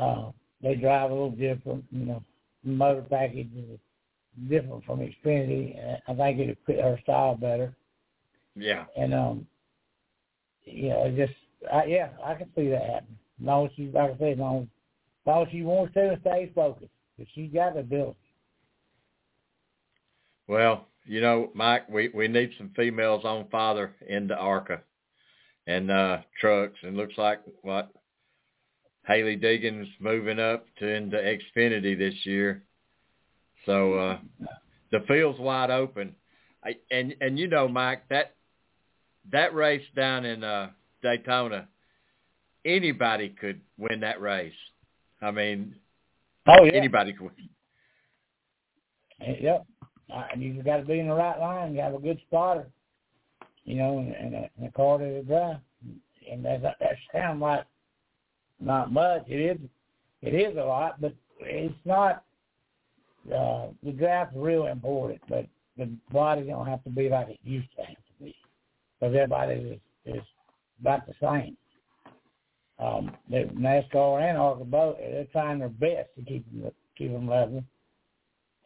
[0.00, 0.30] Uh,
[0.62, 1.84] they drive a little different.
[1.90, 2.22] You know,
[2.64, 3.78] motor package is
[4.48, 5.76] different from Xfinity.
[6.08, 7.74] I think it'd fit her style better.
[8.54, 9.46] Yeah, And um,
[10.64, 11.38] you know, it just
[11.72, 13.18] I, yeah, I can see that happening.
[13.40, 15.94] As long as she, like I said, as long as, as long as she wants
[15.94, 18.16] to and stays focused, but she's got the ability.
[20.48, 24.80] Well, you know, Mike, we we need some females on father in the ARCA
[25.66, 27.90] and uh trucks, and looks like what
[29.06, 32.62] Hailie Deegan's moving up to into Xfinity this year.
[33.64, 34.18] So uh,
[34.90, 36.14] the field's wide open.
[36.64, 38.34] I, and and you know, Mike, that
[39.30, 40.70] that race down in uh,
[41.02, 41.68] Daytona,
[42.64, 44.52] anybody could win that race.
[45.22, 45.76] I mean,
[46.48, 47.30] oh yeah, anybody could.
[49.20, 49.66] Yep,
[50.12, 51.74] uh, you got to be in the right line.
[51.74, 52.66] You have a good spotter,
[53.64, 55.58] you know, and, and, a, and a car to drive.
[56.30, 57.64] And that that sounds like
[58.60, 59.24] not much.
[59.28, 59.58] It is,
[60.22, 62.22] it is a lot, but it's not.
[63.26, 65.46] Uh, the draft's real important, but
[65.76, 68.36] the body don't have to be like it used to have to be,
[69.00, 70.22] because everybody is is
[70.80, 71.56] about the same.
[72.78, 77.64] Um, NASCAR and ARCA both they're trying their best to keep them keep them level,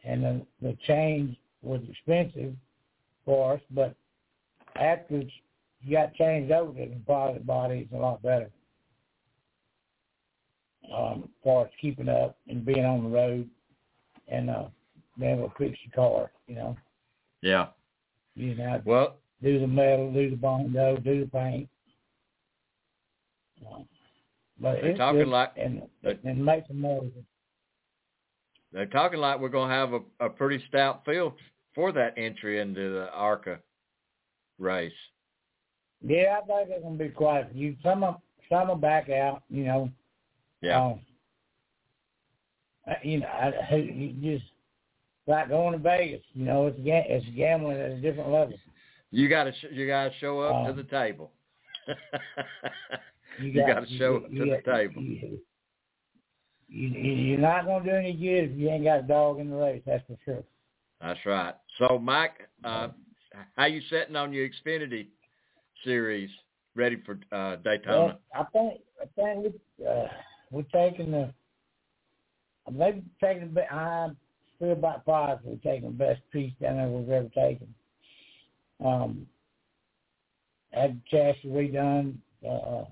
[0.03, 2.53] and the the change was expensive
[3.25, 3.95] for us, but
[4.75, 5.23] after
[5.83, 8.49] you got changed over to the private body, it's a lot better.
[10.93, 13.49] Um, as far as keeping up and being on the road
[14.27, 14.65] and uh
[15.19, 16.75] being able to fix your car, you know.
[17.41, 17.67] Yeah.
[18.35, 21.69] You know, well, do the metal, do the bondo, do the paint.
[23.65, 23.79] Uh,
[24.59, 27.03] but they're talking good like and they, and make some more.
[28.71, 31.33] They're talking like we're going to have a, a pretty stout field
[31.75, 33.59] for that entry into the ARCA
[34.59, 34.93] race.
[36.03, 37.75] Yeah, I think it's gonna be quite a few.
[37.83, 38.15] Some of
[38.49, 39.89] some will back out, you know.
[40.61, 40.83] Yeah.
[40.83, 40.99] Um,
[43.03, 44.49] you know, I, you just
[45.27, 46.21] like going to Vegas.
[46.33, 48.53] You know, it's it's gambling at a different level.
[49.11, 51.31] You got to sh- you got to show up Um, to the table.
[51.87, 51.95] You
[53.51, 55.01] you got- to show up to you the got- table.
[55.01, 55.39] You,
[56.67, 59.55] you, you're not gonna do any good if you ain't got a dog in the
[59.57, 59.81] race.
[59.85, 60.43] That's for sure.
[61.01, 61.55] That's right.
[61.77, 62.89] So, Mike, uh,
[63.57, 65.07] how you setting on your Xfinity
[65.83, 66.29] series?
[66.73, 67.97] Ready for uh, Daytona?
[68.05, 70.05] Well, I think I think we uh,
[70.51, 71.33] we're taking the
[72.71, 74.17] maybe taking the I'm
[74.55, 75.05] still about
[75.43, 77.73] we're taking the best piece down there we've ever taken.
[78.83, 79.27] Um,
[80.71, 82.15] had the chassis redone,
[82.47, 82.85] uh,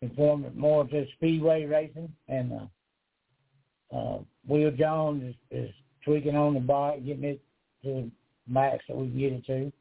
[0.00, 5.74] conform it more to speedway racing, and uh, uh, Will Jones is, is
[6.04, 7.40] tweaking on the bike, getting it
[7.84, 8.10] to the
[8.46, 9.72] max that we can get it to,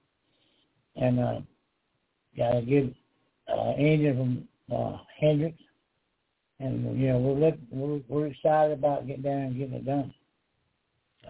[0.95, 1.39] and uh,
[2.37, 2.95] got a good
[3.51, 5.61] uh, engine from uh, Hendricks,
[6.59, 10.13] and you know we're look, we're we're excited about getting down and getting it done.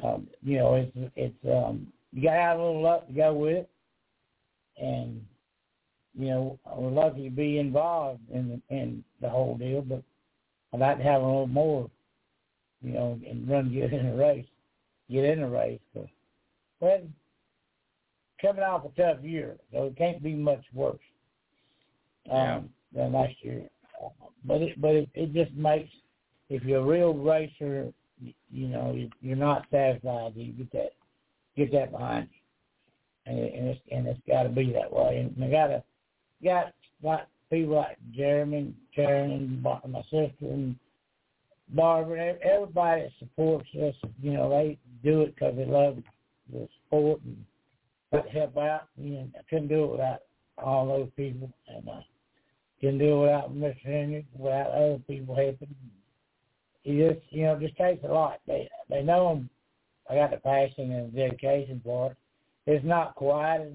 [0.03, 3.33] Um, you know, it's it's um, you got to have a little luck to go
[3.33, 3.69] with it,
[4.81, 5.23] and
[6.17, 10.03] you know we're lucky to be involved in the in the whole deal, but
[10.73, 11.89] I'd like to have a little more,
[12.81, 14.45] you know, and run get in a race,
[15.11, 15.79] get in a race.
[15.93, 16.07] But
[16.79, 17.01] well,
[18.41, 20.97] coming off a tough year, so it can't be much worse
[22.31, 23.63] um, than last year.
[24.45, 25.89] But it but it, it just makes
[26.49, 27.93] if you're a real racer,
[28.51, 30.35] you know, you- you're not satisfied.
[30.35, 30.93] You get that
[31.55, 35.17] get that behind you, and, and it's and it's got to be that way.
[35.17, 35.83] And they got to
[36.43, 36.73] got
[37.03, 40.75] like people like Jeremy, Karen, my sister, and
[41.69, 43.95] Barbara, and everybody that supports us.
[44.21, 45.97] You know, they do it because they love
[46.51, 47.45] the sport and
[48.31, 48.87] help out.
[48.97, 50.19] Know, I couldn't do it without
[50.57, 52.01] all those people, and uh,
[52.79, 53.81] couldn't do without Mr.
[53.83, 55.75] Henry, without other people helping.
[56.85, 58.39] It just, you know, it just takes a lot.
[58.47, 59.49] They they know I'm,
[60.09, 62.17] I got the passion and dedication for it.
[62.65, 63.71] It's not quite as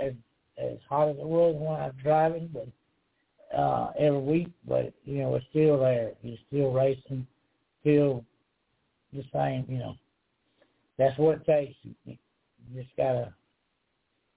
[0.00, 0.12] as,
[0.58, 2.68] as hot as it was when I was driving, but
[3.56, 4.48] uh every week.
[4.66, 6.12] But you know, it's still there.
[6.22, 7.26] You're still racing,
[7.82, 8.24] still
[9.12, 9.66] the same.
[9.68, 9.94] You know,
[10.98, 11.76] that's what it takes.
[12.04, 12.16] You
[12.74, 13.34] just gotta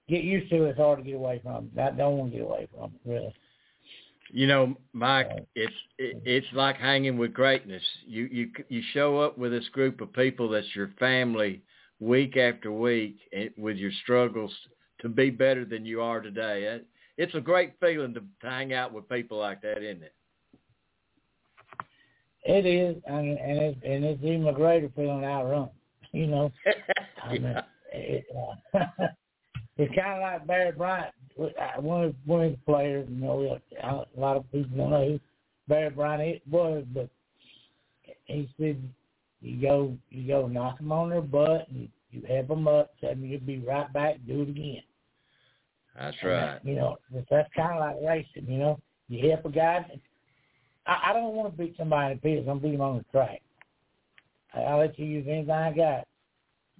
[0.08, 0.70] get used to it.
[0.70, 1.70] It's hard to get away from.
[1.80, 3.34] I don't want to get away from it, really.
[4.32, 7.82] You know, Mike, it's it, it's like hanging with greatness.
[8.06, 11.62] You you you show up with this group of people that's your family
[11.98, 14.52] week after week and with your struggles
[15.00, 16.64] to be better than you are today.
[16.64, 20.14] It, it's a great feeling to, to hang out with people like that, isn't it?
[22.44, 25.68] It is, and and it's and it's even a greater feeling outrun.
[26.12, 26.52] You know,
[27.22, 27.54] I mean,
[27.92, 28.24] it,
[28.74, 28.78] uh,
[29.76, 31.14] it's kind of like Barry Bryant,
[31.78, 33.06] one of one of the players.
[33.10, 35.20] You know, a lot of people don't know who
[35.68, 37.08] Barry Bryant was, but
[38.26, 38.82] he said
[39.40, 43.22] you go you go knock them on their butt and you, help them up, and
[43.28, 44.82] you'll be right back, do it again.
[45.96, 46.40] That's And right.
[46.40, 46.96] that- You know,
[47.30, 48.50] that's kind of like racing.
[48.50, 49.84] You know, you help a guy.
[50.86, 52.48] I, I don't want to beat somebody in the pits.
[52.50, 53.42] I'm beat them on the track.
[54.54, 56.06] I, I'll let you use anything I got,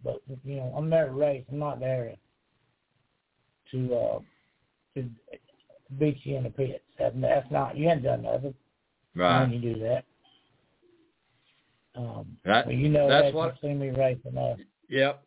[0.03, 1.45] but you know, I'm there to race.
[1.51, 2.15] I'm not there
[3.71, 4.19] to uh,
[4.97, 5.05] to
[5.99, 6.85] beat you in the pits.
[6.99, 7.77] That, that's not.
[7.77, 8.55] You haven't done nothing.
[9.15, 9.41] Right.
[9.43, 10.05] When you do that.
[11.97, 14.59] Um, That- well, you know that's that what- see me racing up.
[14.89, 15.23] Yep.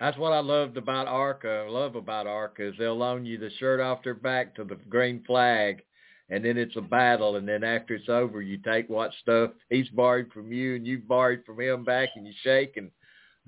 [0.00, 1.64] That's what I loved about ARCA.
[1.66, 4.74] I love about ARCA is they'll loan you the shirt off their back to the
[4.88, 5.82] green flag,
[6.30, 7.36] and then it's a battle.
[7.36, 10.98] And then after it's over, you take what stuff he's borrowed from you, and you
[10.98, 12.90] borrowed from him back, and you shake, and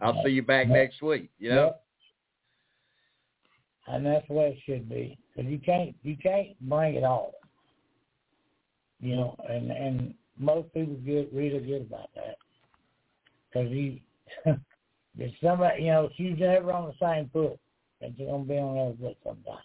[0.01, 1.31] I'll see you back next week.
[1.39, 1.65] You know?
[1.65, 1.83] Yep.
[3.89, 5.19] And that's the way it should be.
[5.35, 7.35] Because you can't you can't bring it all.
[9.01, 12.37] You know, and and most people get really good about that.
[13.49, 13.99] Because you,
[15.17, 17.59] there's somebody, you know, you're never on the same foot,
[18.01, 19.63] and you're gonna be on the other foot sometime.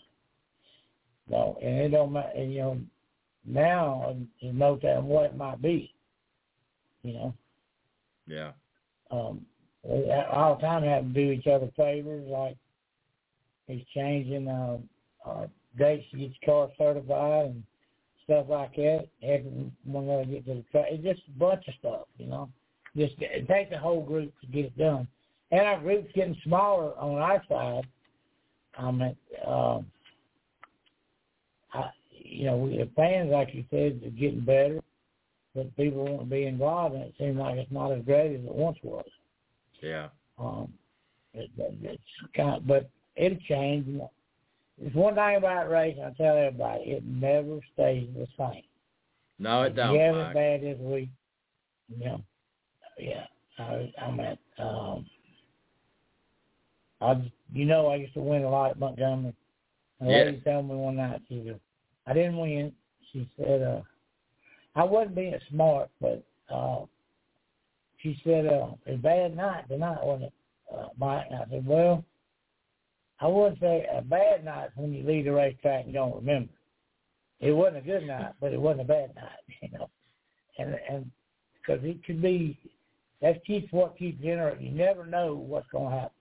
[1.29, 2.31] No, and it don't matter.
[2.35, 2.79] And, you know,
[3.45, 5.93] now there's no telling what it might be.
[7.03, 7.33] You know.
[8.27, 8.51] Yeah.
[9.09, 9.45] um,
[9.83, 12.55] we all the time have to do each other favors, like
[13.71, 14.77] he's changing uh,
[15.25, 15.47] uh,
[15.77, 17.63] dates to get your car certified and
[18.25, 19.07] stuff like that.
[19.23, 22.49] Every when they get to the track, it's just a bunch of stuff, you know.
[22.95, 25.07] Just it takes a whole group to get it done,
[25.51, 27.87] and our group's getting smaller on our side.
[28.77, 29.15] I mean,
[29.45, 29.85] um,
[31.73, 34.81] I, you know, we, the fans, like you said, are getting better,
[35.55, 38.45] but people want to be involved, and it seems like it's not as great as
[38.45, 39.05] it once was.
[39.81, 40.09] Yeah.
[40.37, 40.73] Um,
[41.33, 42.03] it, it, it's
[42.35, 44.01] kind of, but it'll change.
[44.79, 48.63] There's one thing about racing, I tell everybody, it never stays the same.
[49.39, 49.93] No, it If don't.
[49.93, 50.27] You have Mike.
[50.29, 51.09] it bad this week,
[51.97, 52.21] know,
[52.99, 53.25] yeah.
[53.59, 55.05] I, I'm at, um,
[57.01, 59.33] I, just- you know, I used to win a lot at Montgomery.
[59.99, 60.17] A Yeah.
[60.23, 61.59] lady told me one night, she said,
[62.07, 62.71] I didn't win.
[63.11, 63.81] She said, uh,
[64.75, 66.85] I wasn't being smart, but, uh,
[67.99, 70.33] she said, uh, it's a bad night tonight, wasn't it,
[70.73, 71.25] uh, Mike?
[71.29, 72.03] And I said, well,
[73.21, 76.51] I wouldn't say a bad night when you leave the racetrack and don't remember.
[77.39, 79.89] It wasn't a good night, but it wasn't a bad night, you know.
[80.57, 81.11] And and
[81.53, 82.57] because it could be,
[83.21, 84.65] that keeps what keeps generating.
[84.65, 86.11] You never know what's going to happen.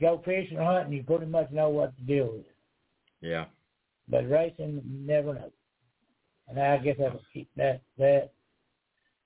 [0.00, 2.44] Go fishing or hunting, you pretty much know what to deal with.
[3.20, 3.46] Yeah.
[4.08, 5.50] But racing, you never know.
[6.48, 8.32] And I guess that'll keep that that.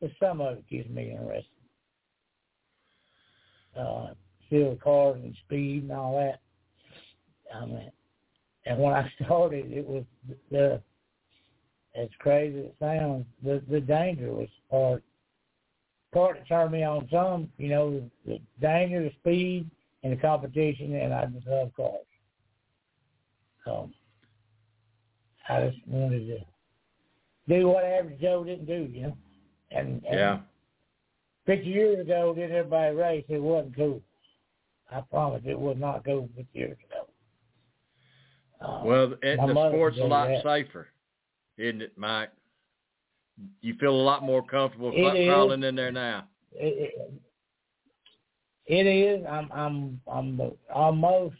[0.00, 1.44] But some of it keeps me interested.
[3.78, 4.14] Uh,
[4.46, 6.40] still cars and speed and all that.
[7.54, 7.92] I mean,
[8.66, 10.04] and when I started, it was
[10.50, 10.80] the
[11.96, 15.02] as crazy as it sounds, the the danger was part
[16.12, 19.70] part that turned me on some, you know, the danger, the speed,
[20.02, 22.00] and the competition, and I just love cars.
[23.64, 23.90] So
[25.48, 26.38] I just wanted to
[27.48, 29.16] do what average Joe didn't do, you know.
[29.70, 30.38] And, and Yeah.
[31.46, 33.24] fifty years ago, did everybody race?
[33.28, 34.02] It wasn't cool.
[34.90, 36.89] I promise it was not cool fifty years ago.
[38.60, 40.42] Uh, Well, it, the sport's a lot that.
[40.42, 40.88] safer,
[41.56, 42.30] isn't it, Mike?
[43.62, 45.28] You feel a lot more comfortable It is.
[45.28, 46.24] crawling in there now.
[46.52, 47.12] it, it,
[48.66, 49.24] it is.
[49.28, 50.40] I'm I'm I'm
[50.72, 51.36] almost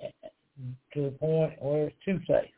[0.00, 2.50] to the point where it's too safe.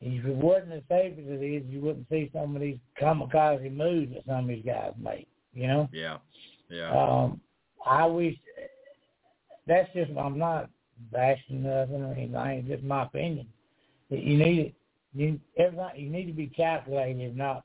[0.00, 3.70] If it wasn't as safe as it is, you wouldn't see some of these kamikaze
[3.74, 5.28] moves that some of these guys make.
[5.52, 5.88] You know.
[5.92, 6.16] Yeah.
[6.70, 6.90] Yeah.
[6.90, 7.40] Um,
[7.86, 8.34] I wish
[9.66, 10.68] that's just I'm not
[11.12, 12.34] bashing nothing or anything.
[12.34, 13.46] It's just my opinion.
[14.10, 14.74] You need.
[15.16, 17.64] You everything you need to be calculated, not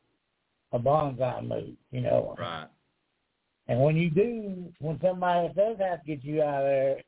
[0.72, 1.76] a bonsai move.
[1.92, 2.36] You know.
[2.38, 2.68] right.
[3.68, 7.04] And when you do, when somebody else does have to get you out of there,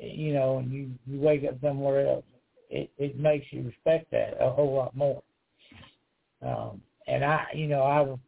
[0.00, 2.24] you know, and you you wake up somewhere else,
[2.70, 5.22] it it makes you respect that a whole lot more.
[6.44, 8.18] Um, and I, you know, I was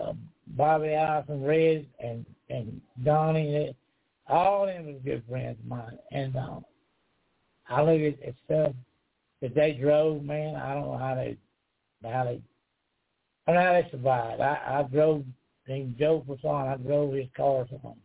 [0.00, 0.12] uh,
[0.48, 3.74] Bobby Allison, Red, and and Donnie,
[4.28, 5.98] all them was good friends of mine.
[6.12, 6.64] And um,
[7.68, 8.72] I look at, at stuff
[9.42, 10.56] that they drove, man.
[10.56, 11.36] I don't know how they
[12.02, 12.40] how they
[13.46, 14.40] I don't know how they survived.
[14.40, 15.24] I, I drove
[15.68, 17.96] named Joe Fasson, I drove his car for him.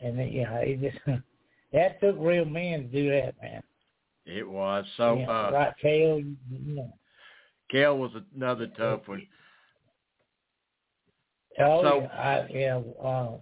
[0.00, 0.98] And then, you know, it just
[1.72, 3.62] that took real men to do that, man.
[4.26, 4.84] It was.
[4.96, 6.92] So, know, uh, right tail, you know.
[7.70, 9.26] Kel was another tough one.
[11.60, 13.36] Oh, So- yeah, I, yeah, uh,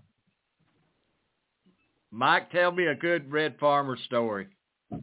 [2.13, 4.47] Mike, tell me a good Red Farmer story.
[4.93, 5.01] oh,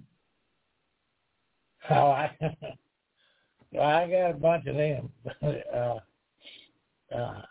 [1.90, 2.32] I,
[3.82, 5.10] I got a bunch of them.
[5.74, 5.96] uh,
[7.16, 7.42] uh,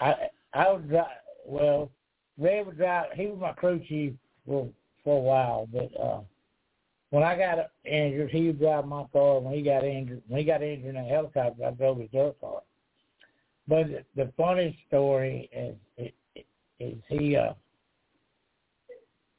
[0.00, 0.14] I,
[0.52, 1.06] I would drive,
[1.46, 1.90] well,
[2.38, 4.68] Ray would drive, he was my crew chief for,
[5.04, 6.20] for a while, but, uh,
[7.10, 9.40] when I got injured, he would drive my car.
[9.40, 12.38] When he got injured, when he got injured in a helicopter, I drove his dirt
[12.38, 12.60] car.
[13.66, 16.44] But the, the funny story is, is,
[16.78, 17.54] is he, uh,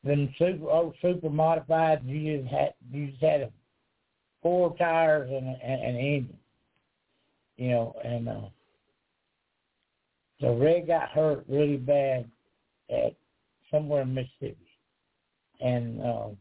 [0.04, 3.52] them super old super modified, you just had you just had
[4.42, 6.38] four tires and, and an engine.
[7.58, 8.42] you know, and uh,
[10.40, 12.30] so Red got hurt really bad
[12.90, 13.14] at
[13.70, 14.58] somewhere in Mississippi,
[15.60, 16.38] and um,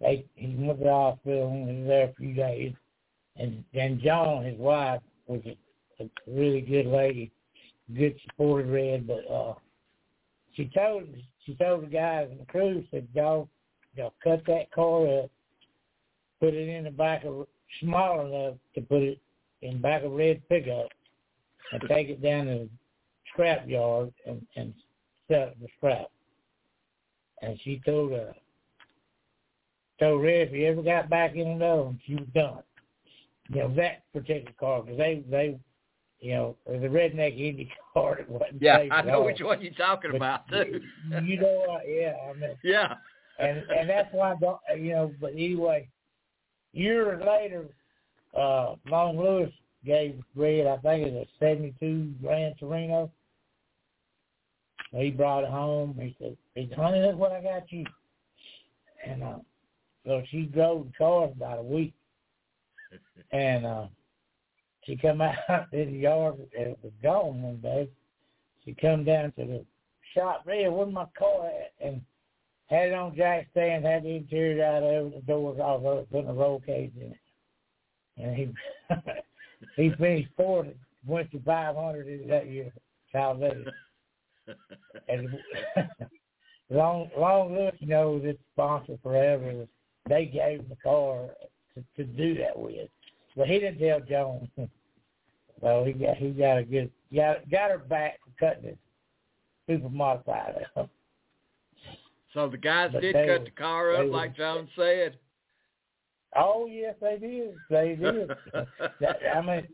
[0.00, 2.74] they he went to the hospital and was there a few days,
[3.36, 7.32] and then Joan, his wife, was a, a really good lady,
[7.96, 9.54] good supported Red, but uh,
[10.54, 11.04] she told
[11.46, 13.48] she told the guys in the crew said, "Y'all,
[13.94, 15.30] y'all cut that car up,
[16.40, 17.46] put it in the back of
[17.80, 19.18] small enough to put it
[19.62, 20.88] in back of red pickup,
[21.72, 22.68] and take it down to the
[23.32, 24.74] scrap yard and and
[25.28, 26.10] sell the scrap."
[27.42, 28.34] And she told her,
[30.00, 32.62] told Red if he ever got back in another one, she was done.
[33.48, 35.58] You know that particular car because they they
[36.20, 38.18] you know, the redneck Indy car.
[38.18, 40.80] It wasn't yeah, I know which one you're talking But about too.
[41.24, 41.82] you know what?
[41.86, 42.94] Yeah, I mean, yeah.
[43.38, 45.12] and and that's why I don't, you know.
[45.20, 45.88] But anyway,
[46.72, 47.66] years later,
[48.36, 49.52] uh, Long Lewis
[49.84, 53.10] gave Red, I think it's a '72 Gran Torino.
[54.92, 55.98] He brought it home.
[56.00, 57.84] He said, he said, "Honey, that's what I got you."
[59.06, 59.38] And uh,
[60.06, 61.92] so she drove the car about a week,
[63.32, 63.86] and uh,
[64.86, 65.36] she come out
[65.72, 66.36] in the yard.
[66.56, 67.88] and It was gone one day.
[68.64, 69.64] She come down to the
[70.14, 70.42] shop.
[70.46, 71.72] Red, where's my car at?
[71.86, 72.00] And
[72.66, 75.98] had it on jack stand, had the interior out of it, the doors off of
[75.98, 77.18] it, putting a roll cage in it.
[78.16, 78.48] And he
[79.76, 80.68] he finished fourth,
[81.06, 82.72] went to five hundred that year,
[83.12, 83.70] Talladega.
[85.08, 85.28] And
[86.70, 89.66] long long Lewis knows it's sponsor forever.
[90.08, 91.28] They gave him the car
[91.74, 92.88] to, to do that with.
[93.36, 94.48] But he didn't tell Joan.
[95.60, 98.78] so he got he got a good got got her back for cutting it
[99.68, 100.88] super modified up.
[102.34, 105.16] So the guys But did cut were- the car up they were- like John said.
[106.36, 107.54] Oh yes, they did.
[107.70, 108.28] They did.
[109.00, 109.66] that, I mean,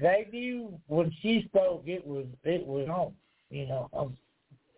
[0.00, 3.12] they knew when she spoke, it was it was on.
[3.50, 4.16] You know, um,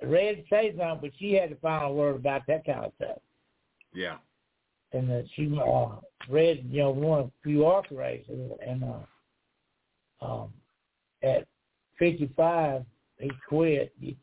[0.02, 3.18] Red say something, but she had the final word about that kind of stuff.
[3.94, 4.16] yeah.
[4.92, 5.96] And that she uh,
[6.28, 10.52] Red, you know, won a few races, and uh, um,
[11.22, 11.46] at
[11.98, 12.84] fifty five,
[13.18, 13.92] he quit.
[14.00, 14.16] He,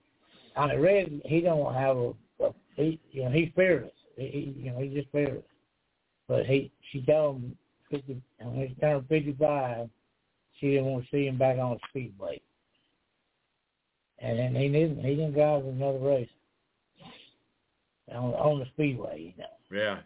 [0.56, 3.92] I Red, he don't have a, a he, you know, he's fearless.
[4.18, 5.44] He, he, you know, he's just fearless.
[6.28, 7.58] But he, she told him
[7.90, 9.90] fifty when he turned fifty five,
[10.60, 12.42] she didn't want to see him back on the speedway.
[14.20, 16.30] And then he didn't he didn't drive another race
[18.12, 19.46] on on the speedway, you know.
[19.72, 20.00] Yeah.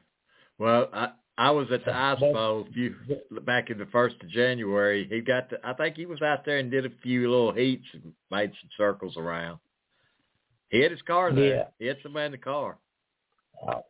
[0.61, 1.09] Well, I
[1.39, 2.95] I was at the ice bowl a few
[3.41, 5.07] back in the first of January.
[5.09, 7.87] He got to, I think he was out there and did a few little heats
[7.93, 9.57] and made some circles around.
[10.69, 11.55] He had his car there.
[11.55, 11.63] Yeah.
[11.79, 12.77] He had somebody in the car.
[13.67, 13.81] Oh,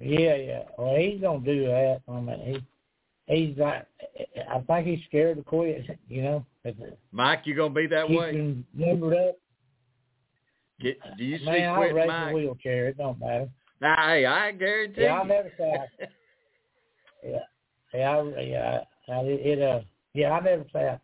[0.00, 0.62] yeah, yeah.
[0.76, 2.00] Well, he's gonna do that.
[2.08, 2.62] I mean,
[3.28, 3.86] he he's like,
[4.50, 5.86] I think he's scared to quit.
[6.08, 6.46] You know,
[7.12, 8.32] Mike, you gonna be that keep way?
[8.32, 8.66] him
[9.04, 9.36] up.
[10.80, 12.34] Get, do you see Man, I'll quit a Mike?
[12.34, 12.88] wheelchair.
[12.88, 13.48] It don't matter.
[13.80, 15.28] Nah, hey, I guarantee Yeah, you.
[15.28, 15.72] never say.
[15.72, 15.86] I,
[17.24, 17.38] yeah,
[17.94, 18.80] yeah, I, yeah.
[19.08, 19.80] I, it, it uh,
[20.14, 20.88] yeah, I never say.
[20.88, 21.00] I,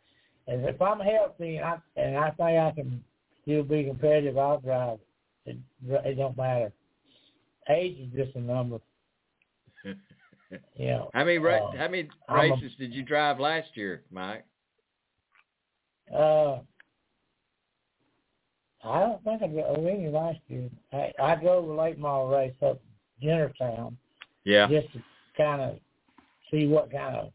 [0.53, 3.05] and if I'm healthy and I and I think I can
[3.43, 5.01] still be competitive, I'll drive.
[5.47, 5.59] It,
[5.89, 6.73] it don't matter.
[7.71, 8.81] Age is just a number.
[10.77, 11.05] yeah.
[11.13, 14.47] how many ra- uh, how many I'm a- races did you drive last year, Mike?
[16.15, 16.61] Uh,
[18.87, 20.71] I don't think I drove any last year.
[20.93, 22.81] I, I drove a late model race up
[23.21, 23.97] to Jennerstown
[24.45, 24.69] Yeah.
[24.69, 25.03] just to
[25.37, 25.79] kind of
[26.51, 27.33] see what kind of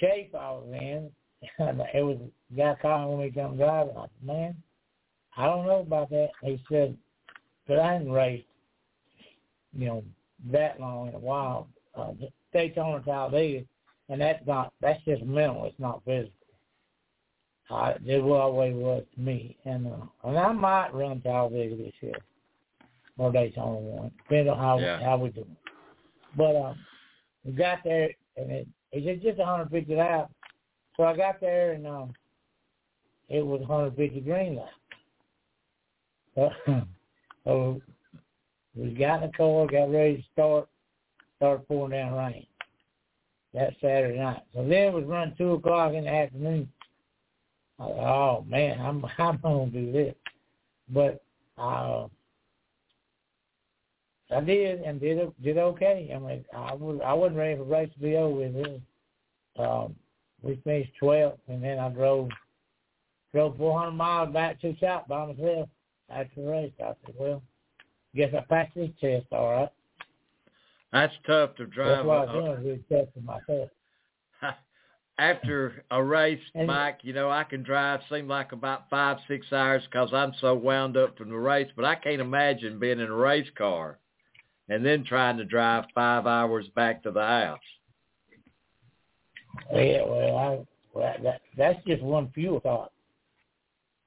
[0.00, 1.10] shape I was in.
[1.94, 2.18] it was
[2.52, 3.96] a guy calling me to come driving.
[3.96, 4.54] I said, man,
[5.36, 6.30] I don't know about that.
[6.42, 6.96] He said,
[7.66, 8.46] but I hadn't raced,
[9.76, 10.04] you know,
[10.50, 11.68] that long in a while.
[11.94, 12.12] Uh,
[12.52, 13.64] Daytona Talladega,
[14.08, 15.64] and that's not, that's just mental.
[15.64, 16.32] It's not physical.
[17.72, 19.56] I, it always was to me.
[19.64, 22.14] And uh, and I might run Talladega this year
[23.18, 25.02] or Daytona one, depending on how Yeah.
[25.02, 25.46] how we do.
[26.36, 26.78] But um,
[27.44, 30.32] we got there and it it was just 150 laps.
[30.96, 32.14] So I got there and um,
[33.28, 34.72] it was 150 green laps.
[36.34, 36.50] So,
[37.44, 37.82] so
[38.74, 40.68] we got in the car, got ready to start,
[41.36, 42.46] started pouring down rain.
[43.54, 44.42] That Saturday night.
[44.54, 46.70] So then it was running two o'clock in the afternoon.
[47.82, 50.14] Oh man, I'm I'm gonna do this.
[50.88, 51.22] But
[51.58, 52.06] uh
[54.34, 56.10] I did and did did okay.
[56.14, 58.82] I mean I was I wasn't ready for race to be over with it.
[59.58, 59.94] Um
[60.42, 62.28] we finished twelfth and then I drove
[63.32, 65.68] drove four hundred miles back to shop by myself
[66.10, 66.72] after the race.
[66.80, 67.42] I said, Well,
[68.14, 69.68] guess I passed this test all right.
[70.92, 71.88] That's tough to drive.
[71.88, 73.70] That's what I uh, was doing, really testing myself.
[75.22, 79.82] After a race, Mike, you know, I can drive seem like about five, six hours
[79.84, 81.70] because I'm so wound up from the race.
[81.76, 83.98] But I can't imagine being in a race car
[84.68, 87.58] and then trying to drive five hours back to the house.
[89.72, 92.90] Yeah, well, I, well that, that's just one fuel thought.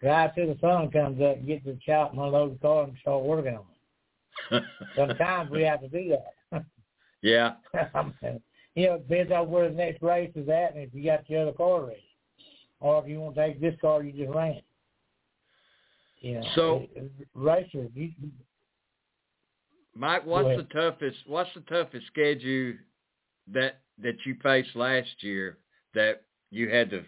[0.02, 2.98] Drive till the sun comes up, get to the shop, and unload the car, and
[3.02, 3.66] start working on
[4.52, 4.64] it.
[4.96, 6.18] Sometimes we have to do
[6.52, 6.66] that.
[7.22, 7.54] yeah,
[8.76, 11.30] you know, it depends on where the next race is at, and if you got
[11.30, 12.04] your other car ready,
[12.82, 14.62] or if you want to take this car you just ran.
[16.20, 18.14] You know, So- it- you,
[19.94, 21.26] Mike, what's the toughest?
[21.28, 22.74] What's the toughest schedule
[23.48, 25.58] that that you faced last year
[25.94, 27.06] that you had to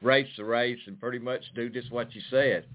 [0.00, 2.66] race the race and pretty much do just what you said,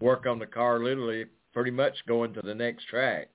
[0.00, 1.24] work on the car literally,
[1.54, 3.30] pretty much going to the next track.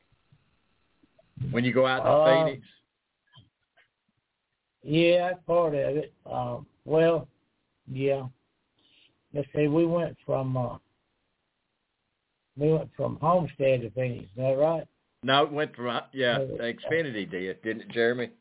[1.50, 2.68] When you go out to Um, Phoenix,
[4.90, 6.12] Yeah, that's part of it.
[6.26, 7.28] Um, well,
[7.92, 8.24] yeah.
[9.36, 10.78] Let's see, we went from uh,
[12.58, 14.24] we went from Homestead to Phoenix.
[14.24, 14.88] Is that right?
[15.22, 18.32] no, it went from uh, yeah, Uh, Xfinity did, didn't it, Jeremy?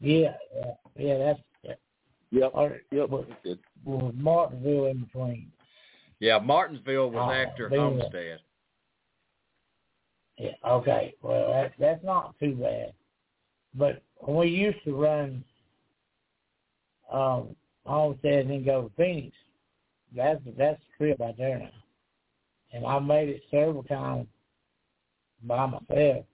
[0.00, 1.18] Yeah, yeah, yeah.
[1.18, 1.78] That's that.
[2.32, 2.50] Yep.
[2.54, 3.08] Or, Yep.
[3.10, 3.58] was, Good.
[3.84, 5.52] was Martinsville in between?
[6.18, 7.84] Yeah, Martinsville was Oh, after there you.
[7.84, 8.40] Homestead.
[10.38, 10.50] Yeah.
[10.66, 11.14] Okay.
[11.22, 12.92] Well, that that's not too bad.
[13.74, 15.44] But when we used to run
[17.12, 17.56] um,
[17.86, 19.34] Homestead and then go to Phoenix,
[20.14, 21.70] that's that's the trip out there now.
[22.72, 24.26] And I made it several times
[25.42, 26.24] by myself.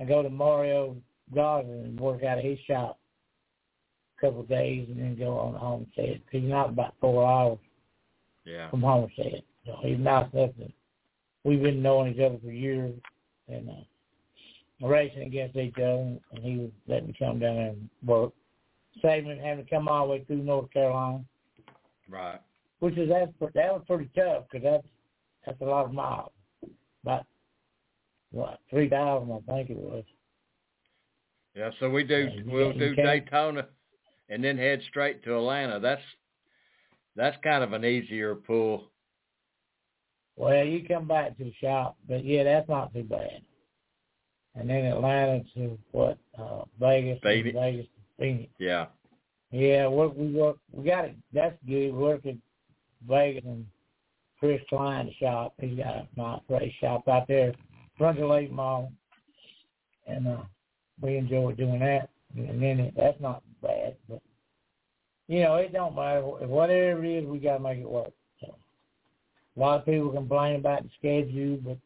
[0.00, 0.96] I go to Mario
[1.34, 2.98] Gaza and work out of his shop
[4.16, 6.22] a couple of days and then go on to Homestead.
[6.30, 7.58] He's not about four hours
[8.44, 8.70] Yeah.
[8.70, 9.42] from Homestead.
[9.66, 10.54] So he's enough that
[11.44, 12.94] we've been knowing each other for years
[13.48, 17.90] and uh, racing against each other, and he would let me come down there and
[18.04, 18.32] work,
[19.02, 21.24] saving having to come all the way through North Carolina,
[22.08, 22.40] Right.
[22.80, 24.86] which is that's that was pretty tough because that's
[25.46, 26.30] that's a lot of miles,
[27.04, 27.26] about
[28.30, 30.04] what three thousand I think it was.
[31.54, 33.68] Yeah, so we do Yeah, we'll do can't- Daytona
[34.28, 35.80] and then head straight to Atlanta.
[35.80, 36.02] That's
[37.16, 38.90] that's kind of an easier pull.
[40.36, 43.42] Well, you come back to the shop, but yeah, that's not too bad.
[44.54, 47.56] And then Atlanta to what uh Vegas, Phoenix.
[47.58, 47.86] Vegas
[48.20, 48.86] to Yeah.
[49.50, 51.92] Yeah, work we work we got it that's good.
[51.92, 52.34] We work at
[53.08, 53.66] Vegas and
[54.38, 55.54] Chris Klein's shop.
[55.58, 57.54] He's got a nice race shop out there,
[57.96, 58.92] front of Lake Mall.
[60.06, 60.42] And uh
[61.00, 62.10] we enjoy doing that.
[62.36, 64.20] And then it, that's not bad, but
[65.28, 66.22] you know, it don't matter.
[66.22, 68.12] Whatever it is, we gotta make it work.
[68.40, 68.54] So
[69.56, 71.78] a lot of people complain about the schedule, but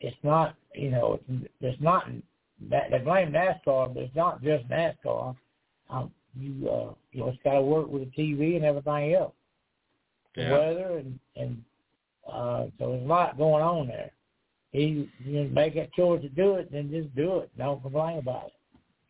[0.00, 2.06] it's not you know, it's it's not
[2.60, 5.36] they blame NASCAR, but it's not just NASCAR.
[5.90, 9.34] Um, you uh, you know, it's got to work with the TV and everything else,
[10.34, 10.52] the Yeah.
[10.52, 11.64] weather and and
[12.26, 14.10] uh, so there's a lot going on there.
[14.72, 17.50] He you know, make that choice to do it, then just do it.
[17.56, 18.52] Don't complain about it.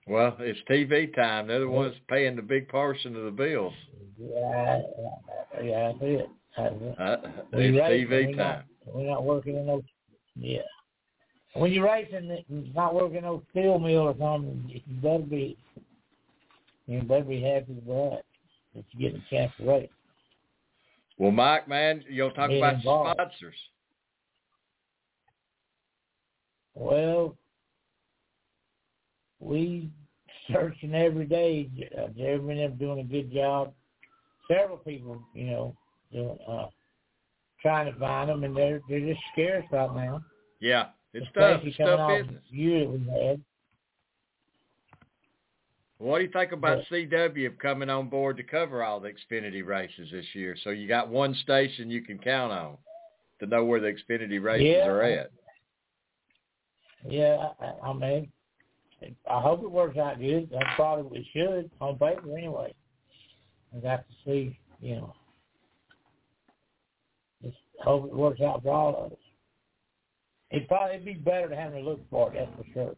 [0.07, 1.47] Well, it's TV time.
[1.47, 3.73] They're the ones paying the big portion of the bills.
[4.19, 4.83] Yeah,
[5.63, 6.29] yeah, that's it.
[6.57, 7.01] That's it.
[7.01, 7.17] Uh,
[7.53, 8.65] it's TV time.
[8.87, 9.83] Not, we're not working in no
[10.37, 10.61] yeah.
[11.55, 14.65] When you're racing, and it's not working no steel mill or something.
[14.69, 15.57] You better be,
[16.87, 18.23] you better be happy with that.
[18.75, 19.89] That you get a chance to race.
[21.17, 23.11] Well, Mike, man, you'll talk Get about involved.
[23.15, 23.55] sponsors.
[26.75, 27.37] Well,
[29.39, 29.91] we
[30.53, 31.71] searching every day.
[31.97, 33.73] Uh, Jeremy and them doing a good job.
[34.49, 35.77] Several people, you know,
[36.13, 36.67] doing uh,
[37.63, 40.21] trying to find them, and they're they're just scarce right now.
[40.61, 41.63] Yeah, it's tough.
[41.63, 42.43] Especially It's tough business.
[42.51, 43.41] the year that we had.
[45.99, 50.09] What do you think about CW coming on board to cover all the Xfinity races
[50.13, 50.57] this year?
[50.65, 52.77] So you got one station you can count on
[53.41, 54.87] to know where the Xfinity races Yeah.
[54.89, 55.31] are at.
[57.09, 58.33] Yeah, I, I- I mean,
[59.31, 60.49] I hope it works out good.
[60.51, 62.75] That's probably it should on paper anyway.
[63.75, 65.15] I got to see, you know.
[67.43, 69.19] Just hope it works out for all of us.
[70.55, 72.97] It'd probably be better to have to look for it, that's for sure.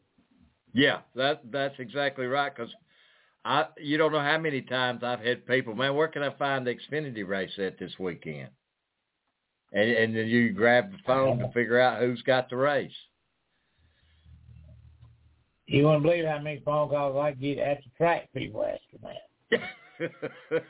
[0.75, 2.55] Yeah, that that's exactly right.
[2.55, 2.71] Because
[3.47, 6.67] I, you don't know how many times I've had people, man, where can I find
[6.67, 8.51] the Xfinity race at this weekend?
[9.73, 12.93] And and then you grab the phone to figure out who's got the race.
[15.67, 20.63] You wouldn't believe how many phone calls I get at the track people asking that.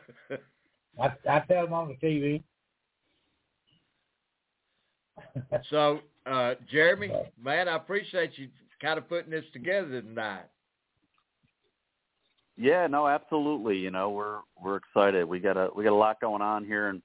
[1.01, 2.43] I, I tell them on the TV.
[5.69, 7.11] so, uh, Jeremy,
[7.43, 8.49] man, I appreciate you
[8.81, 10.47] kind of putting this together tonight.
[12.57, 13.77] Yeah, no, absolutely.
[13.77, 15.25] You know, we're we're excited.
[15.25, 17.03] We got a we got a lot going on here, and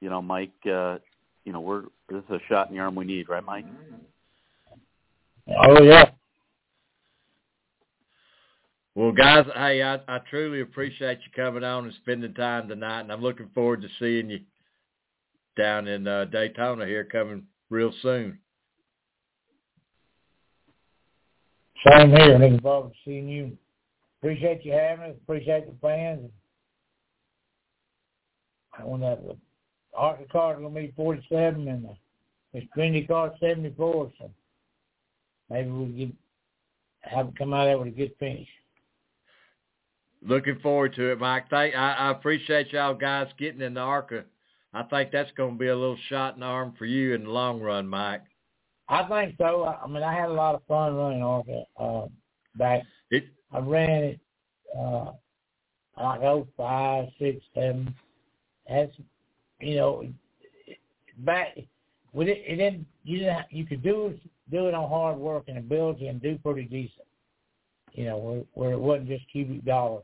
[0.00, 0.98] you know, Mike, uh,
[1.44, 3.64] you know, we're this is a shot in the arm we need, right, Mike?
[5.48, 6.10] Oh yeah.
[8.94, 13.12] Well, guys, hey, I, I truly appreciate you coming on and spending time tonight, and
[13.12, 14.40] I'm looking forward to seeing you
[15.56, 18.38] down in uh, Daytona here coming real soon.
[21.88, 22.38] Same here.
[22.38, 23.56] Looking forward to seeing you.
[24.20, 25.16] Appreciate you having us.
[25.22, 26.30] Appreciate the fans.
[28.78, 29.36] I want that the
[29.94, 31.92] ARCA car is gonna be 47 and uh,
[32.52, 34.12] the Xfinity car 74.
[34.18, 34.30] So
[35.48, 36.14] maybe we get
[37.02, 38.48] have it come out there with a good finish.
[40.22, 41.48] Looking forward to it, Mike.
[41.48, 44.24] Thank, I, I appreciate y'all guys getting in the ARCA.
[44.74, 47.24] I think that's going to be a little shot in the arm for you in
[47.24, 48.22] the long run, Mike.
[48.90, 49.64] I think so.
[49.64, 52.06] I mean, I had a lot of fun running ARCA uh,
[52.56, 52.82] back.
[53.10, 54.20] It, I ran it
[54.76, 55.12] uh,
[55.96, 57.94] like oh five, six, seven.
[58.68, 58.92] That's
[59.60, 60.04] you know
[61.18, 61.56] back
[62.12, 62.42] with it.
[62.44, 64.18] It didn't you didn't you could do
[64.50, 67.06] do it on hard work and ability and do pretty decent.
[67.92, 70.02] You know where where it wasn't just cubic dollars,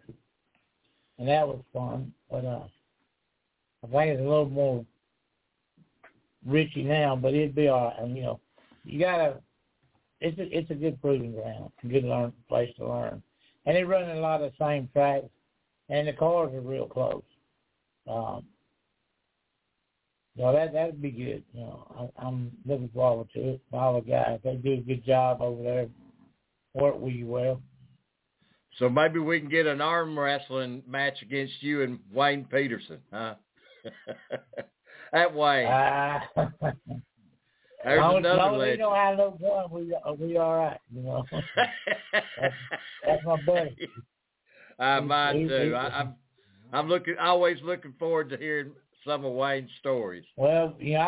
[1.19, 2.13] and that was fun.
[2.31, 2.67] But uh,
[3.83, 4.85] I think it's a little more
[6.49, 7.99] richy now, but it'd be all right.
[7.99, 8.41] And you know,
[8.87, 9.41] you gotta.
[10.21, 13.23] It's a it's a good proving ground, a good learn place to learn,
[13.67, 15.27] and they run a lot of the same tracks,
[15.91, 17.23] and the cars are real close.
[18.09, 18.45] Um,
[20.39, 21.43] so that that'd be good.
[21.53, 23.61] You know, I, I'm looking forward to it.
[23.73, 25.89] All the guys, they do a good job over there.
[26.75, 27.61] Work with you well.
[28.79, 33.37] So maybe we can get an arm wrestling match against you and Wayne Peterson, huh?
[35.13, 35.65] that way.
[35.65, 36.21] Uh,
[37.87, 38.79] There's long, another long as we legend.
[38.81, 40.81] don't have no we we all right.
[40.93, 42.55] You know, that's,
[43.07, 43.89] that's my buddy.
[44.81, 45.75] I mine too.
[45.77, 46.15] I, I'm
[46.73, 48.73] I'm looking always looking forward to hearing
[49.07, 50.25] some of Wayne's stories.
[50.37, 51.01] Well, know,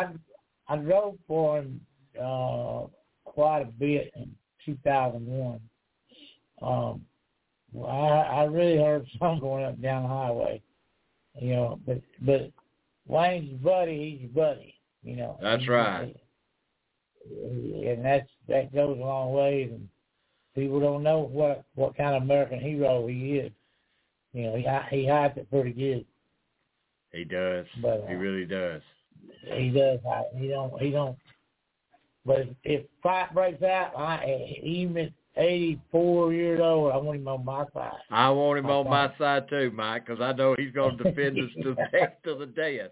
[0.69, 1.81] I I drove for him
[2.17, 2.83] uh,
[3.25, 4.33] quite a bit in
[4.65, 5.59] 2001.
[6.61, 7.01] Um,
[7.73, 10.61] well, I, I really heard some going up down the highway.
[11.41, 12.51] You know, but but
[13.05, 14.19] Wayne's buddy.
[14.21, 14.75] He's buddy.
[15.03, 15.37] You know.
[15.41, 16.15] That's right.
[17.29, 19.63] And that's that goes a long way.
[19.63, 19.87] And
[20.55, 23.51] people don't know what what kind of American hero he is.
[24.33, 26.05] You know, he he hides it pretty good.
[27.11, 27.65] He does.
[27.81, 28.81] But, he uh, really does.
[29.53, 29.99] He does.
[30.09, 30.79] I, he don't.
[30.81, 31.17] He don't.
[32.25, 37.19] But if, if fight breaks out, I even at eighty four years old, I want
[37.19, 37.93] him on my side.
[38.11, 41.03] I want him I on my side too, Mike, because I know he's going to
[41.03, 42.91] defend us to the death to the death.